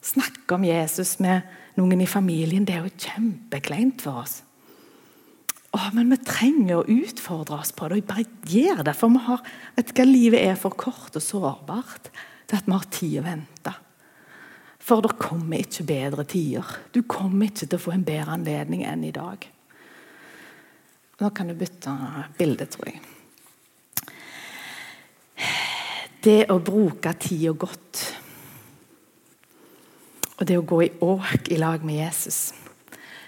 snakke 0.00 0.54
om 0.56 0.64
Jesus 0.64 1.18
med 1.20 1.42
noen 1.76 2.00
i 2.00 2.06
familien, 2.06 2.64
det 2.64 2.74
er 2.74 2.86
jo 2.86 2.96
kjempekleint 2.96 4.00
for 4.00 4.22
oss. 4.24 4.40
Åh, 5.70 5.90
men 5.94 6.10
vi 6.10 6.18
trenger 6.26 6.80
å 6.80 6.88
utfordre 6.90 7.60
oss 7.60 7.70
på 7.72 7.88
det. 7.88 8.00
og 8.00 8.08
bare 8.10 8.24
gjør 8.50 8.82
det, 8.82 8.96
For 8.96 9.08
vi 9.08 9.22
har, 9.26 9.44
vet 9.76 9.92
hva, 9.94 10.04
livet 10.04 10.40
er 10.42 10.56
for 10.58 10.74
kort 10.74 11.14
og 11.14 11.22
sårbart 11.22 12.10
til 12.46 12.58
at 12.58 12.66
vi 12.66 12.72
har 12.72 12.90
tid 12.90 13.20
å 13.20 13.26
vente. 13.28 13.74
For 14.80 15.04
det 15.04 15.18
kommer 15.20 15.62
ikke 15.62 15.86
bedre 15.86 16.24
tider. 16.24 16.66
Du 16.90 17.02
kommer 17.02 17.46
ikke 17.46 17.66
til 17.68 17.78
å 17.78 17.82
få 17.84 17.94
en 17.94 18.04
bedre 18.04 18.34
anledning 18.34 18.82
enn 18.82 19.04
i 19.06 19.14
dag. 19.14 19.46
Nå 21.20 21.30
kan 21.36 21.50
du 21.50 21.54
bytte 21.54 21.92
bilde, 22.38 22.66
tror 22.66 22.90
jeg. 22.90 23.00
Det 26.24 26.50
å 26.52 26.58
bruke 26.58 27.12
tida 27.20 27.52
godt 27.56 28.02
og 30.40 30.48
det 30.48 30.56
å 30.56 30.64
gå 30.64 30.80
i 30.86 30.90
åk 31.04 31.50
i 31.52 31.58
lag 31.60 31.84
med 31.84 32.00
Jesus. 32.00 32.54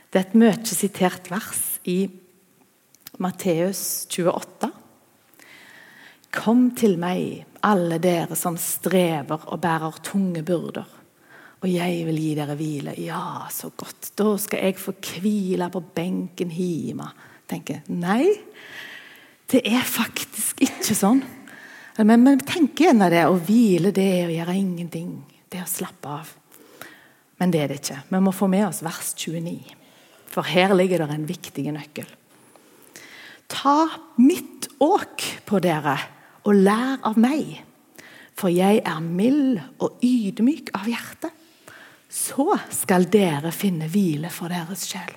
Det 0.09 0.19
er 0.19 0.27
et 0.27 0.37
mye 0.41 0.57
sitert 0.65 1.29
vers 1.33 1.61
i 1.89 2.09
Matteus 3.21 4.07
28. 4.09 4.71
Kom 6.33 6.71
til 6.79 6.97
meg, 7.01 7.43
alle 7.61 7.99
dere 8.01 8.37
som 8.39 8.57
strever 8.57 9.45
og 9.53 9.61
bærer 9.61 9.99
tunge 10.05 10.41
byrder, 10.47 10.87
og 11.63 11.69
jeg 11.69 12.07
vil 12.09 12.19
gi 12.19 12.31
dere 12.39 12.57
hvile. 12.59 12.95
Ja, 12.99 13.45
så 13.53 13.69
godt. 13.77 14.15
Da 14.19 14.33
skal 14.41 14.65
jeg 14.65 14.81
få 14.81 14.95
hvile 14.97 15.69
på 15.71 15.83
benken 15.95 16.51
hjemme. 16.51 17.11
Tenker 17.53 17.85
nei, 17.93 18.33
det 19.53 19.61
er 19.69 19.85
faktisk 19.85 20.63
ikke 20.65 20.97
sånn. 20.97 21.21
Men 22.01 22.25
vi 22.25 22.39
tenker 22.49 22.89
gjerne 22.89 23.11
det. 23.13 23.27
Å 23.29 23.37
hvile, 23.37 23.93
det 23.93 24.09
er 24.09 24.31
å 24.31 24.37
gjøre 24.39 24.57
ingenting. 24.57 25.13
Det 25.53 25.61
er 25.61 25.67
å 25.67 25.71
slappe 25.71 26.17
av. 26.17 26.33
Men 27.39 27.53
det 27.53 27.61
er 27.61 27.71
det 27.71 27.83
ikke. 27.83 28.01
Vi 28.09 28.23
må 28.25 28.33
få 28.33 28.49
med 28.49 28.65
oss 28.71 28.81
vers 28.87 29.13
29. 29.19 29.77
For 30.33 30.49
her 30.49 30.73
ligger 30.75 31.05
det 31.05 31.13
en 31.13 31.29
viktig 31.29 31.67
nøkkel. 31.77 32.09
Ta 33.51 33.89
mitt 34.21 34.69
åk 34.83 35.25
på 35.47 35.61
dere, 35.63 35.97
og 36.47 36.59
lær 36.59 37.03
av 37.07 37.19
meg. 37.21 37.61
For 38.39 38.51
jeg 38.53 38.81
er 38.85 39.03
mild 39.05 39.61
og 39.83 40.03
ydmyk 40.03 40.73
av 40.77 40.89
hjerte. 40.91 41.31
Så 42.13 42.47
skal 42.73 43.07
dere 43.13 43.53
finne 43.55 43.89
hvile 43.89 44.31
for 44.33 44.53
deres 44.53 44.85
sjel. 44.89 45.13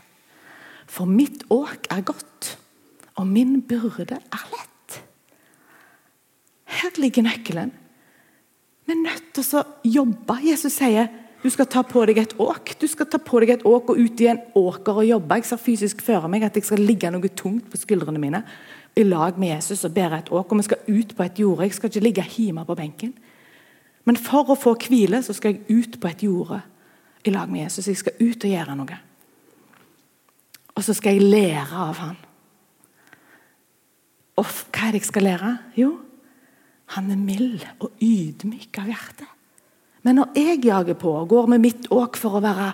For 0.85 1.09
mitt 1.09 1.43
åk 1.51 1.89
er 1.91 2.05
godt, 2.05 2.53
og 3.19 3.27
min 3.27 3.57
byrde 3.65 4.19
er 4.19 4.45
lett. 4.53 4.99
Her 6.75 7.01
ligger 7.01 7.25
nøkkelen. 7.25 7.73
Vi 8.85 8.93
er 8.93 9.01
nødt 9.01 9.31
til 9.33 9.57
å 9.57 9.63
jobbe. 9.87 10.37
Jesus 10.45 10.77
sier 10.77 11.09
du 11.45 11.51
skal 11.53 11.67
ta 11.69 11.83
på 11.85 12.01
deg 12.09 12.17
et 12.17 12.31
åk 12.41 12.71
Du 12.81 12.87
skal 12.89 13.05
ta 13.05 13.19
på 13.21 13.37
deg 13.43 13.51
et 13.53 13.65
åk 13.69 13.91
og 13.93 13.99
ut 14.01 14.21
i 14.23 14.31
en 14.31 14.39
åker 14.57 15.01
og 15.03 15.05
jobbe. 15.05 15.35
Jeg 15.37 15.45
ser 15.45 15.61
fysisk 15.61 15.99
for 16.01 16.25
meg 16.31 16.41
at 16.47 16.55
jeg 16.57 16.65
skal 16.65 16.81
ligge 16.81 17.11
noe 17.13 17.29
tungt 17.37 17.67
på 17.69 17.77
skuldrene 17.77 18.21
mine 18.21 18.41
i 18.97 19.03
lag 19.05 19.37
med 19.37 19.51
Jesus 19.51 19.83
og 19.85 19.93
bære 19.93 20.23
et 20.23 20.31
åk. 20.33 20.49
Og 20.49 20.57
vi 20.57 20.65
skal 20.65 20.87
ut 20.87 21.13
på 21.13 21.25
et 21.27 21.41
jorde. 21.43 21.67
Jeg 21.67 21.75
skal 21.77 21.91
ikke 21.91 22.01
ligge 22.07 22.25
hjemme 22.33 22.63
på 22.65 22.77
benken. 22.79 23.13
Men 24.09 24.17
for 24.17 24.49
å 24.49 24.57
få 24.57 24.73
hvile 24.87 25.21
så 25.21 25.35
skal 25.37 25.53
jeg 25.53 25.83
ut 25.83 25.99
på 26.01 26.09
et 26.09 26.25
jorde 26.25 26.63
i 27.25 27.35
lag 27.35 27.51
med 27.51 27.67
Jesus. 27.67 27.91
Jeg 27.91 28.01
skal 28.01 28.17
ut 28.23 28.47
og 28.47 28.55
gjøre 28.55 28.79
noe. 28.81 28.97
Og 30.73 30.87
så 30.87 30.97
skal 30.97 31.19
jeg 31.19 31.29
lære 31.29 31.85
av 31.85 32.01
han. 32.01 32.17
Og 34.41 34.49
hva 34.49 34.89
er 34.89 34.97
det 34.97 35.03
jeg 35.03 35.11
skal 35.11 35.29
lære? 35.29 35.53
Jo, 35.77 35.93
han 36.97 37.13
er 37.13 37.21
mild 37.21 37.69
og 37.77 37.93
ydmyk 38.01 38.81
av 38.81 38.89
hjertet. 38.95 39.34
Men 40.05 40.19
når 40.21 40.37
jeg 40.37 40.61
jager 40.65 40.97
på 41.01 41.11
og 41.17 41.29
går 41.31 41.47
med 41.55 41.63
mitt 41.65 41.87
åk 41.93 42.19
for 42.19 42.37
å 42.37 42.43
være 42.45 42.73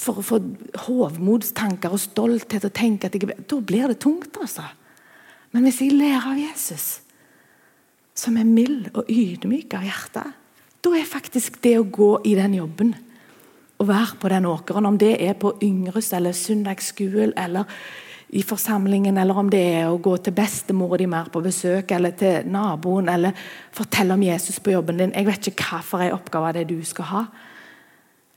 for 0.00 0.22
å 0.22 0.24
få 0.24 0.38
hovmodstanker 0.86 1.92
og 1.92 2.00
stolthet 2.00 2.64
og 2.64 2.72
tenke 2.72 3.10
at 3.10 3.16
jeg, 3.18 3.34
Da 3.44 3.58
blir 3.60 3.90
det 3.90 4.00
tungt, 4.00 4.38
altså. 4.40 4.64
Men 5.52 5.66
hvis 5.66 5.82
jeg 5.82 5.92
lærer 5.92 6.30
av 6.30 6.38
Jesus, 6.40 7.02
som 8.14 8.36
er 8.40 8.48
mild 8.48 8.88
og 8.94 9.10
ydmyk 9.10 9.74
av 9.76 9.84
hjertet, 9.84 10.38
da 10.82 10.94
er 10.96 11.04
faktisk 11.08 11.60
det 11.62 11.76
å 11.78 11.84
gå 11.84 12.14
i 12.24 12.34
den 12.38 12.56
jobben 12.56 12.94
å 13.78 13.86
være 13.86 14.16
på 14.20 14.30
den 14.32 14.46
åkeren, 14.48 14.86
om 14.86 14.98
det 14.98 15.16
er 15.20 15.36
på 15.38 15.54
Yngres 15.62 16.12
eller 16.16 16.32
søndagsskolen 16.36 17.34
eller 17.36 17.68
i 18.32 18.42
forsamlingen, 18.42 19.18
eller 19.20 19.36
om 19.36 19.48
det 19.52 19.60
er 19.60 19.90
å 19.90 19.98
gå 20.00 20.14
til 20.24 20.32
bestemor 20.32 20.96
di 20.96 21.04
mer 21.10 21.26
på 21.28 21.42
besøk, 21.44 21.90
eller 21.92 22.14
til 22.16 22.46
naboen, 22.48 23.10
eller 23.12 23.36
fortelle 23.76 24.16
om 24.16 24.22
Jesus 24.24 24.56
på 24.64 24.72
jobben 24.72 25.02
din. 25.02 25.12
Jeg 25.12 25.28
vet 25.28 25.48
ikke 25.50 25.66
hva 25.68 25.80
for 25.84 26.00
en 26.00 26.14
oppgave 26.16 26.54
det 26.56 26.62
er 26.62 26.70
du 26.70 26.78
skal 26.88 27.10
ha. 27.10 27.24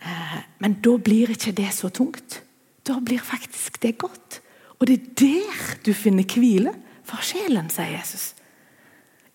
Eh, 0.03 0.33
men 0.59 0.75
da 0.83 0.97
blir 0.99 1.31
ikke 1.31 1.53
det 1.55 1.69
så 1.77 1.87
tungt. 1.95 2.41
Da 2.83 2.97
blir 2.99 3.23
faktisk 3.23 3.79
det 3.85 3.93
godt. 4.03 4.41
Og 4.81 4.89
det 4.89 4.97
er 4.97 5.13
der 5.21 5.61
du 5.87 5.93
finner 5.95 6.27
hvile 6.27 6.75
for 7.07 7.23
sjelen, 7.23 7.71
sier 7.71 7.95
Jesus. 7.95 8.33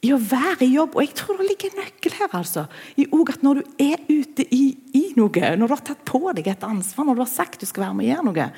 I 0.05 0.13
å 0.13 0.21
være 0.21 0.67
i 0.67 0.75
jobb. 0.75 0.93
Og 0.93 1.07
jeg 1.07 1.17
tror 1.17 1.41
det 1.41 1.49
ligger 1.49 1.73
en 1.73 1.83
nøkkel 1.87 2.19
her. 2.21 2.37
altså. 2.37 2.67
I 3.01 3.09
at 3.09 3.43
Når 3.43 3.55
du 3.55 3.65
er 3.81 3.97
ute 4.09 4.45
i, 4.45 4.77
i 4.93 5.05
noe, 5.17 5.57
når 5.57 5.67
du 5.67 5.75
har 5.75 5.85
tatt 5.89 6.05
på 6.05 6.21
deg 6.37 6.53
et 6.53 6.69
ansvar, 6.69 7.09
når 7.09 7.17
du 7.17 7.25
har 7.25 7.33
sagt 7.33 7.61
du 7.61 7.67
skal 7.67 7.89
være 7.89 7.97
med 7.97 8.09
å 8.09 8.13
gjøre 8.13 8.29
noe, 8.29 8.53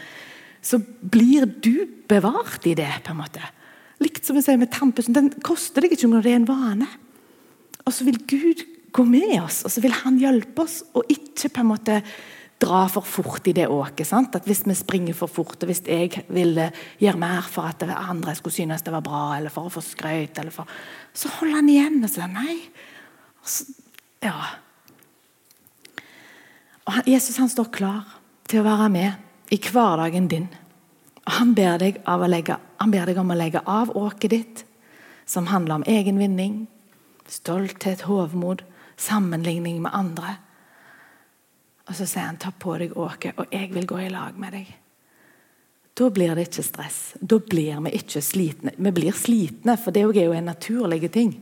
så 0.63 0.79
blir 0.81 1.47
du 1.65 1.87
bevart 2.09 2.67
i 2.67 2.75
det. 2.79 3.03
på 3.05 3.13
en 3.13 3.21
måte. 3.21 3.43
Likt 4.03 4.25
som 4.27 4.37
vi 4.37 4.43
sier 4.43 4.61
med 4.61 4.73
tannpussen. 4.73 5.15
Den 5.15 5.31
koster 5.43 5.85
deg 5.85 5.97
ikke 5.97 6.11
når 6.11 6.23
det 6.23 6.33
er 6.33 6.41
en 6.41 6.49
vane. 6.51 6.89
Og 7.83 7.95
så 7.95 8.07
vil 8.07 8.21
Gud 8.31 8.63
gå 8.93 9.05
med 9.09 9.41
oss, 9.41 9.63
og 9.65 9.73
så 9.73 9.83
vil 9.83 9.95
han 10.03 10.21
hjelpe 10.21 10.63
oss, 10.67 10.83
og 10.95 11.09
ikke 11.11 11.49
på 11.49 11.63
en 11.63 11.71
måte 11.71 11.99
dra 12.63 12.85
for 12.93 13.07
fort 13.09 13.49
i 13.51 13.55
det 13.57 13.67
åket. 13.73 14.07
Sant? 14.07 14.37
At 14.39 14.47
Hvis 14.47 14.63
vi 14.67 14.75
springer 14.79 15.17
for 15.19 15.27
fort, 15.27 15.57
og 15.63 15.71
hvis 15.71 15.83
jeg 15.87 16.25
ville 16.29 16.69
gjøre 17.01 17.19
mer 17.19 17.49
for 17.51 17.67
at 17.67 17.83
andre 17.83 18.35
skulle 18.39 18.55
synes 18.55 18.85
det 18.87 18.93
var 18.95 19.03
bra, 19.03 19.37
eller 19.37 19.51
for 19.51 19.67
å 19.67 19.73
få 19.73 19.83
skrøyt, 19.83 20.39
så 21.15 21.33
holder 21.39 21.57
han 21.57 21.73
igjen 21.73 22.05
og 22.05 22.13
sier 22.13 22.31
nei. 22.31 22.61
Så, 23.43 23.67
ja. 24.23 24.37
Og 26.87 27.09
Jesus 27.09 27.41
han 27.41 27.51
står 27.51 27.73
klar 27.75 28.19
til 28.47 28.63
å 28.63 28.69
være 28.69 28.89
med 28.93 29.32
i 29.53 29.61
hverdagen 29.61 30.29
din. 30.33 30.49
Han 31.39 31.55
ber, 31.55 31.77
deg 31.79 32.01
legge, 32.27 32.57
han 32.81 32.91
ber 32.91 33.07
deg 33.07 33.19
om 33.21 33.31
å 33.31 33.39
legge 33.39 33.63
av 33.69 33.93
åket 33.97 34.31
ditt, 34.33 34.63
som 35.29 35.47
handler 35.53 35.81
om 35.81 35.85
egen 35.87 36.19
vinning, 36.19 36.67
stolthet, 37.31 38.07
hovmod, 38.09 38.65
sammenligning 38.97 39.83
med 39.85 39.95
andre. 39.95 40.37
Og 41.87 41.95
så 41.99 42.07
sier 42.09 42.27
han 42.27 42.41
ta 42.43 42.51
på 42.51 42.75
deg 42.81 42.97
åket, 42.99 43.39
og 43.39 43.53
jeg 43.55 43.71
vil 43.75 43.87
gå 43.87 44.01
i 44.03 44.11
lag 44.13 44.39
med 44.41 44.57
deg. 44.57 44.73
Da 45.93 46.09
blir 46.11 46.33
det 46.35 46.49
ikke 46.49 46.65
stress. 46.65 47.01
Da 47.21 47.37
blir 47.39 47.83
vi 47.85 47.93
ikke 47.99 48.23
slitne. 48.25 48.73
Vi 48.79 48.93
blir 48.97 49.17
slitne, 49.17 49.77
for 49.77 49.93
det 49.93 50.07
er 50.07 50.25
jo 50.25 50.33
en 50.35 50.49
naturlig 50.49 51.11
ting. 51.13 51.35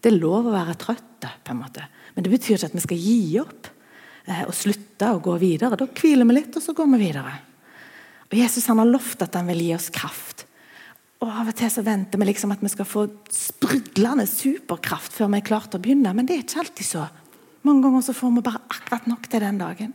Det 0.00 0.12
er 0.12 0.20
lov 0.20 0.46
å 0.46 0.54
være 0.54 0.78
trøtte, 0.78 1.32
på 1.42 1.52
en 1.52 1.60
måte. 1.64 1.82
men 2.14 2.24
det 2.24 2.30
betyr 2.30 2.54
ikke 2.54 2.66
at 2.70 2.74
vi 2.74 2.84
skal 2.84 3.02
gi 3.02 3.38
opp 3.40 3.66
eh, 4.24 4.44
og 4.46 4.54
slutte 4.54 5.10
å 5.10 5.20
gå 5.20 5.34
videre. 5.42 5.76
Da 5.76 5.88
hviler 5.90 6.24
vi 6.24 6.36
litt, 6.38 6.56
og 6.56 6.62
så 6.62 6.72
går 6.72 6.86
vi 6.94 7.02
videre. 7.02 7.34
Og 8.30 8.38
Jesus 8.38 8.66
han 8.70 8.80
har 8.82 8.88
lovt 8.90 9.22
at 9.22 9.36
han 9.38 9.48
vil 9.50 9.62
gi 9.62 9.74
oss 9.76 9.90
kraft. 9.94 10.46
Og 11.22 11.30
Av 11.30 11.48
og 11.48 11.56
til 11.56 11.70
så 11.72 11.84
venter 11.86 12.20
vi 12.20 12.28
liksom 12.28 12.52
at 12.52 12.64
vi 12.64 12.70
skal 12.72 12.88
få 12.88 13.06
sprudlende 13.32 14.26
superkraft 14.28 15.14
før 15.16 15.30
vi 15.32 15.40
er 15.40 15.46
klart 15.46 15.76
å 15.76 15.80
begynne, 15.80 16.12
men 16.12 16.28
det 16.28 16.36
er 16.36 16.42
ikke 16.44 16.64
alltid 16.64 16.88
så. 16.88 17.06
Mange 17.66 17.86
ganger 17.86 18.04
så 18.04 18.14
får 18.14 18.34
vi 18.34 18.44
bare 18.46 18.62
akkurat 18.68 19.06
nok 19.10 19.30
til 19.30 19.42
den 19.42 19.62
dagen. 19.62 19.94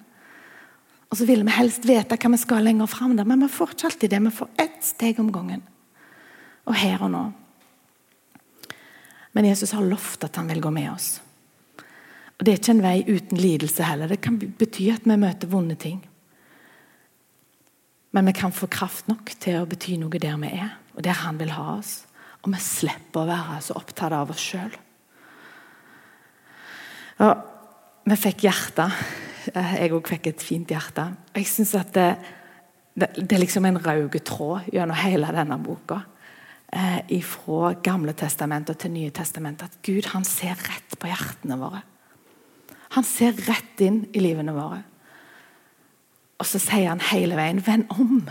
Og 1.12 1.20
så 1.20 1.28
vil 1.28 1.44
vi 1.44 1.54
helst 1.54 1.86
vite 1.88 2.17
hva 2.17 2.32
vi 2.32 2.39
skal 2.39 2.65
lenger 2.65 2.89
fram, 2.89 3.13
men 3.20 3.44
vi 3.46 3.52
får 3.52 3.76
ikke 3.76 3.89
alltid 3.89 4.13
det. 4.13 4.22
Vi 4.26 4.34
får 4.39 4.50
ett 4.63 4.80
steg 4.86 5.20
om 5.20 5.32
gangen. 5.32 5.63
Og 6.65 6.78
her 6.78 7.04
og 7.04 7.12
nå. 7.12 7.26
Men 9.36 9.48
Jesus 9.48 9.74
har 9.76 9.84
lovt 9.86 10.24
at 10.28 10.39
han 10.39 10.50
vil 10.52 10.63
gå 10.63 10.72
med 10.74 10.89
oss. 10.91 11.20
Og 12.39 12.46
Det 12.46 12.54
er 12.54 12.60
ikke 12.60 12.74
en 12.74 12.84
vei 12.84 12.98
uten 13.06 13.38
lidelse 13.38 13.86
heller. 13.86 14.10
Det 14.10 14.22
kan 14.24 14.39
bety 14.39 14.88
at 14.89 15.06
vi 15.06 15.17
møter 15.20 15.52
vonde 15.52 15.76
ting. 15.76 16.00
Men 18.12 18.28
vi 18.28 18.34
kan 18.36 18.52
få 18.52 18.67
kraft 18.71 19.08
nok 19.08 19.32
til 19.39 19.62
å 19.62 19.67
bety 19.69 19.95
noe 20.00 20.19
der 20.19 20.36
vi 20.41 20.52
er, 20.58 20.76
og 20.95 21.04
der 21.06 21.21
han 21.24 21.39
vil 21.39 21.54
ha 21.56 21.78
oss. 21.78 22.02
Og 22.41 22.52
vi 22.52 22.60
slipper 22.60 23.24
å 23.24 23.30
være 23.30 23.60
så 23.63 23.78
opptatt 23.80 24.15
av 24.17 24.34
oss 24.34 24.43
sjøl. 24.43 24.74
Vi 27.21 28.17
fikk 28.17 28.47
hjerte. 28.47 28.88
Jeg 29.54 29.93
òg 29.93 30.10
fikk 30.10 30.32
et 30.32 30.43
fint 30.43 30.69
hjerte. 30.74 31.06
Jeg 31.38 31.47
synes 31.50 31.74
at 31.80 31.93
det, 31.95 32.10
det, 32.93 33.12
det, 33.21 33.36
er 33.36 33.43
liksom 33.43 33.65
en 33.69 33.80
rød 33.82 34.17
tråd 34.28 34.71
gjennom 34.74 35.00
hele 35.00 35.32
denne 35.34 35.58
boka. 35.62 36.02
Eh, 36.71 37.19
fra 37.28 37.74
Gamle 37.84 38.13
testamentet 38.17 38.80
til 38.82 38.93
Nye 38.95 39.13
testamentet. 39.13 39.69
At 39.69 39.82
Gud 39.86 40.10
han 40.13 40.26
ser 40.28 40.56
rett 40.56 40.97
på 41.00 41.10
hjertene 41.10 41.60
våre. 41.62 41.84
Han 42.95 43.08
ser 43.08 43.38
rett 43.47 43.84
inn 43.86 44.06
i 44.12 44.24
livene 44.24 44.56
våre. 44.56 44.82
Og 46.41 46.47
så 46.49 46.58
sier 46.58 46.89
han 46.89 47.04
hele 47.12 47.38
veien 47.38 47.62
'vend 47.62 47.91
om'. 47.93 48.30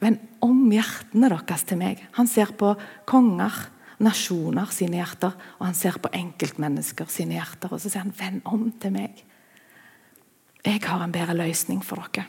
Vend 0.00 0.18
om 0.40 0.70
hjertene 0.72 1.28
deres 1.28 1.64
til 1.68 1.78
meg. 1.78 2.00
Han 2.16 2.26
ser 2.26 2.52
på 2.56 2.74
konger, 3.06 3.52
nasjoner 4.00 4.72
sine 4.72 4.96
hjerter, 4.96 5.36
og 5.58 5.66
han 5.66 5.74
ser 5.74 5.98
på 6.00 6.08
enkeltmennesker 6.12 7.06
sine 7.08 7.36
hjerter. 7.36 7.72
Og 7.72 7.80
så 7.80 7.90
sier 7.90 8.02
han 8.02 8.14
'vend 8.16 8.40
om 8.44 8.72
til 8.72 8.90
meg'. 8.90 9.22
Jeg 10.64 10.80
har 10.84 11.04
en 11.04 11.12
bedre 11.12 11.34
løsning 11.34 11.84
for 11.84 11.96
dere. 11.96 12.24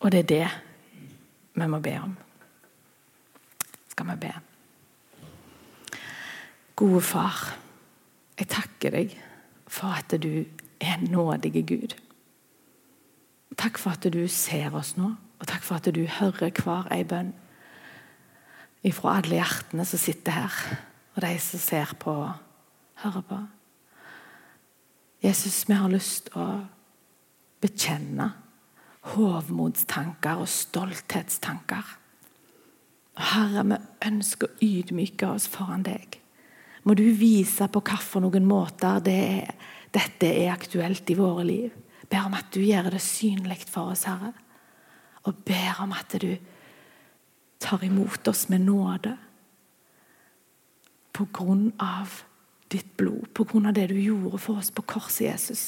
Og 0.00 0.10
det 0.10 0.18
er 0.18 0.26
det 0.26 0.48
vi 1.54 1.66
må 1.66 1.78
be 1.78 2.00
om. 2.02 2.16
Skal 3.88 4.06
vi 4.06 4.16
be? 4.16 4.32
Gode 6.76 7.00
far, 7.00 7.54
jeg 8.38 8.48
takker 8.48 8.90
deg 8.90 9.14
for 9.68 9.86
at 9.86 10.22
du 10.22 10.44
er 10.80 10.98
en 10.98 11.10
nådig 11.10 11.66
Gud. 11.66 11.94
Takk 13.56 13.78
for 13.78 13.94
at 13.94 14.06
du 14.12 14.24
ser 14.28 14.74
oss 14.74 14.94
nå, 14.98 15.14
og 15.14 15.48
takk 15.48 15.62
for 15.62 15.78
at 15.78 15.88
du 15.94 16.04
hører 16.18 16.50
hver 16.62 16.88
ei 16.94 17.04
bønn 17.06 17.32
ifra 18.84 19.18
alle 19.18 19.38
hjertene 19.38 19.86
som 19.88 20.00
sitter 20.00 20.36
her, 20.36 20.56
og 21.14 21.22
de 21.24 21.34
som 21.40 21.62
ser 21.62 21.94
på 22.00 22.12
og 22.26 22.32
hører 23.04 23.26
på. 23.28 23.38
Jesus, 25.24 25.62
vi 25.68 25.76
har 25.78 25.88
lyst 25.88 26.28
til 26.28 26.40
å 26.42 26.48
bekjenne 27.64 28.26
hovmodstanker 29.14 30.42
og 30.42 30.50
stolthetstanker. 30.52 31.94
Herre, 33.30 33.64
vi 33.70 33.78
ønsker 34.08 34.50
å 34.50 34.58
ydmyke 34.64 35.30
oss 35.30 35.46
foran 35.48 35.84
deg. 35.86 36.18
Må 36.84 36.96
du 36.98 37.06
vise 37.16 37.68
på 37.72 37.80
hvilke 37.80 38.42
måter 38.44 39.00
det 39.04 39.16
er, 39.16 39.54
dette 39.94 40.28
er 40.28 40.52
aktuelt 40.52 41.08
i 41.08 41.16
våre 41.16 41.46
liv. 41.48 41.72
Ber 42.10 42.26
om 42.28 42.36
at 42.36 42.50
du 42.54 42.60
gjør 42.60 42.90
det 42.94 43.02
synlig 43.02 43.62
for 43.70 43.94
oss, 43.94 44.04
Herre. 44.08 44.32
Og 45.24 45.36
ber 45.46 45.80
om 45.84 45.94
at 45.96 46.16
du 46.20 46.34
tar 47.62 47.84
imot 47.84 48.28
oss 48.28 48.48
med 48.52 48.66
nåde. 48.66 49.14
På 51.14 51.26
grunn 51.32 51.70
av 51.78 52.22
ditt 52.68 52.96
blod, 52.98 53.28
på 53.34 53.46
grunn 53.48 53.70
av 53.70 53.76
det 53.76 53.88
du 53.92 53.98
gjorde 54.00 54.40
for 54.42 54.60
oss 54.60 54.72
på 54.74 54.82
korset, 54.82 55.28
Jesus. 55.28 55.64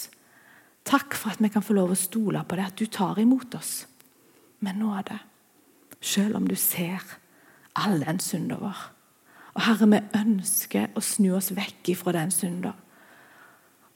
Takk 0.86 1.14
for 1.18 1.34
at 1.34 1.42
vi 1.42 1.50
kan 1.50 1.64
få 1.64 1.76
lov 1.76 1.94
å 1.94 1.98
stole 1.98 2.42
på 2.46 2.58
det, 2.58 2.66
at 2.66 2.78
du 2.78 2.86
tar 2.90 3.18
imot 3.22 3.54
oss 3.58 3.86
med 4.62 4.78
nåde. 4.78 5.18
Selv 6.00 6.38
om 6.38 6.46
du 6.48 6.54
ser 6.58 7.02
all 7.76 8.00
den 8.02 8.20
synda 8.22 8.58
vår. 8.60 8.82
Og 9.56 9.64
Herre, 9.64 9.88
vi 9.88 10.02
ønsker 10.20 10.92
å 10.96 11.02
snu 11.04 11.30
oss 11.38 11.52
vekk 11.56 11.94
ifra 11.94 12.12
den 12.18 12.32
synda. 12.34 12.74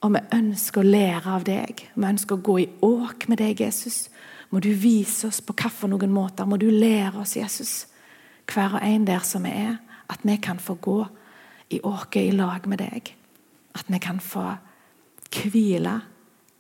Og 0.01 0.15
vi 0.15 0.21
ønsker 0.33 0.81
å 0.81 0.87
lære 0.87 1.35
av 1.37 1.45
deg. 1.45 1.85
Vi 1.95 2.09
ønsker 2.09 2.39
å 2.39 2.45
gå 2.45 2.57
i 2.63 2.69
åk 2.87 3.27
med 3.29 3.41
deg, 3.43 3.61
Jesus. 3.61 4.09
Må 4.51 4.63
du 4.65 4.71
vise 4.73 5.29
oss 5.29 5.43
på 5.45 5.55
hvilke 5.55 6.09
måter. 6.09 6.49
Må 6.49 6.57
du 6.57 6.71
lære 6.71 7.21
oss, 7.21 7.37
Jesus, 7.37 7.87
hver 8.51 8.79
og 8.79 8.85
en 8.87 9.05
der 9.07 9.25
som 9.27 9.45
vi 9.45 9.53
er, 9.53 9.77
at 10.11 10.25
vi 10.27 10.37
kan 10.43 10.59
få 10.59 10.75
gå 10.81 11.05
i 11.71 11.81
åket 11.87 12.23
i 12.31 12.35
lag 12.35 12.67
med 12.67 12.81
deg. 12.83 13.13
At 13.77 13.87
vi 13.89 14.01
kan 14.03 14.19
få 14.21 14.49
hvile 15.31 16.01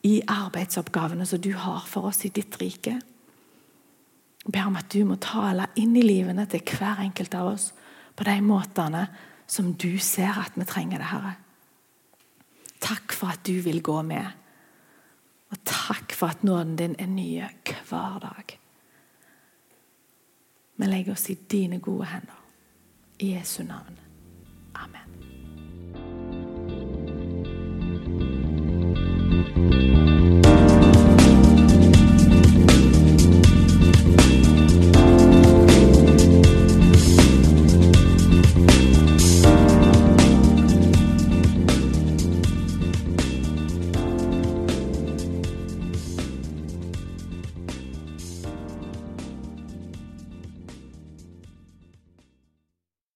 i 0.06 0.20
arbeidsoppgavene 0.28 1.26
som 1.26 1.40
du 1.40 1.52
har 1.58 1.82
for 1.88 2.12
oss 2.12 2.24
i 2.24 2.32
ditt 2.34 2.60
rike. 2.60 3.00
Jeg 4.40 4.52
ber 4.52 4.68
om 4.68 4.78
at 4.80 4.88
du 4.92 5.02
må 5.04 5.18
tale 5.20 5.66
inn 5.80 5.96
i 5.98 6.04
livene 6.04 6.46
til 6.48 6.62
hver 6.64 7.02
enkelt 7.04 7.34
av 7.36 7.52
oss 7.54 7.70
på 8.16 8.24
de 8.24 8.38
måtene 8.44 9.08
som 9.50 9.72
du 9.74 9.98
ser 9.98 10.38
at 10.40 10.54
vi 10.56 10.64
trenger 10.68 11.02
det, 11.02 11.10
Herre. 11.10 11.34
Takk 12.80 13.12
for 13.12 13.26
at 13.34 13.46
du 13.46 13.60
vil 13.60 13.82
gå 13.82 14.02
med. 14.02 14.26
Og 15.50 15.58
takk 15.64 16.12
for 16.14 16.26
at 16.32 16.44
nåden 16.44 16.76
din 16.76 16.96
er 16.98 17.06
nye 17.06 17.48
hver 17.88 18.18
dag. 18.22 18.58
Vi 20.76 20.86
legger 20.86 21.12
oss 21.12 21.30
i 21.30 21.34
dine 21.34 21.78
gode 21.78 22.06
hender. 22.06 22.44
I 23.18 23.34
Jesu 23.34 23.62
navn. 23.62 23.98
Amen. 24.74 25.10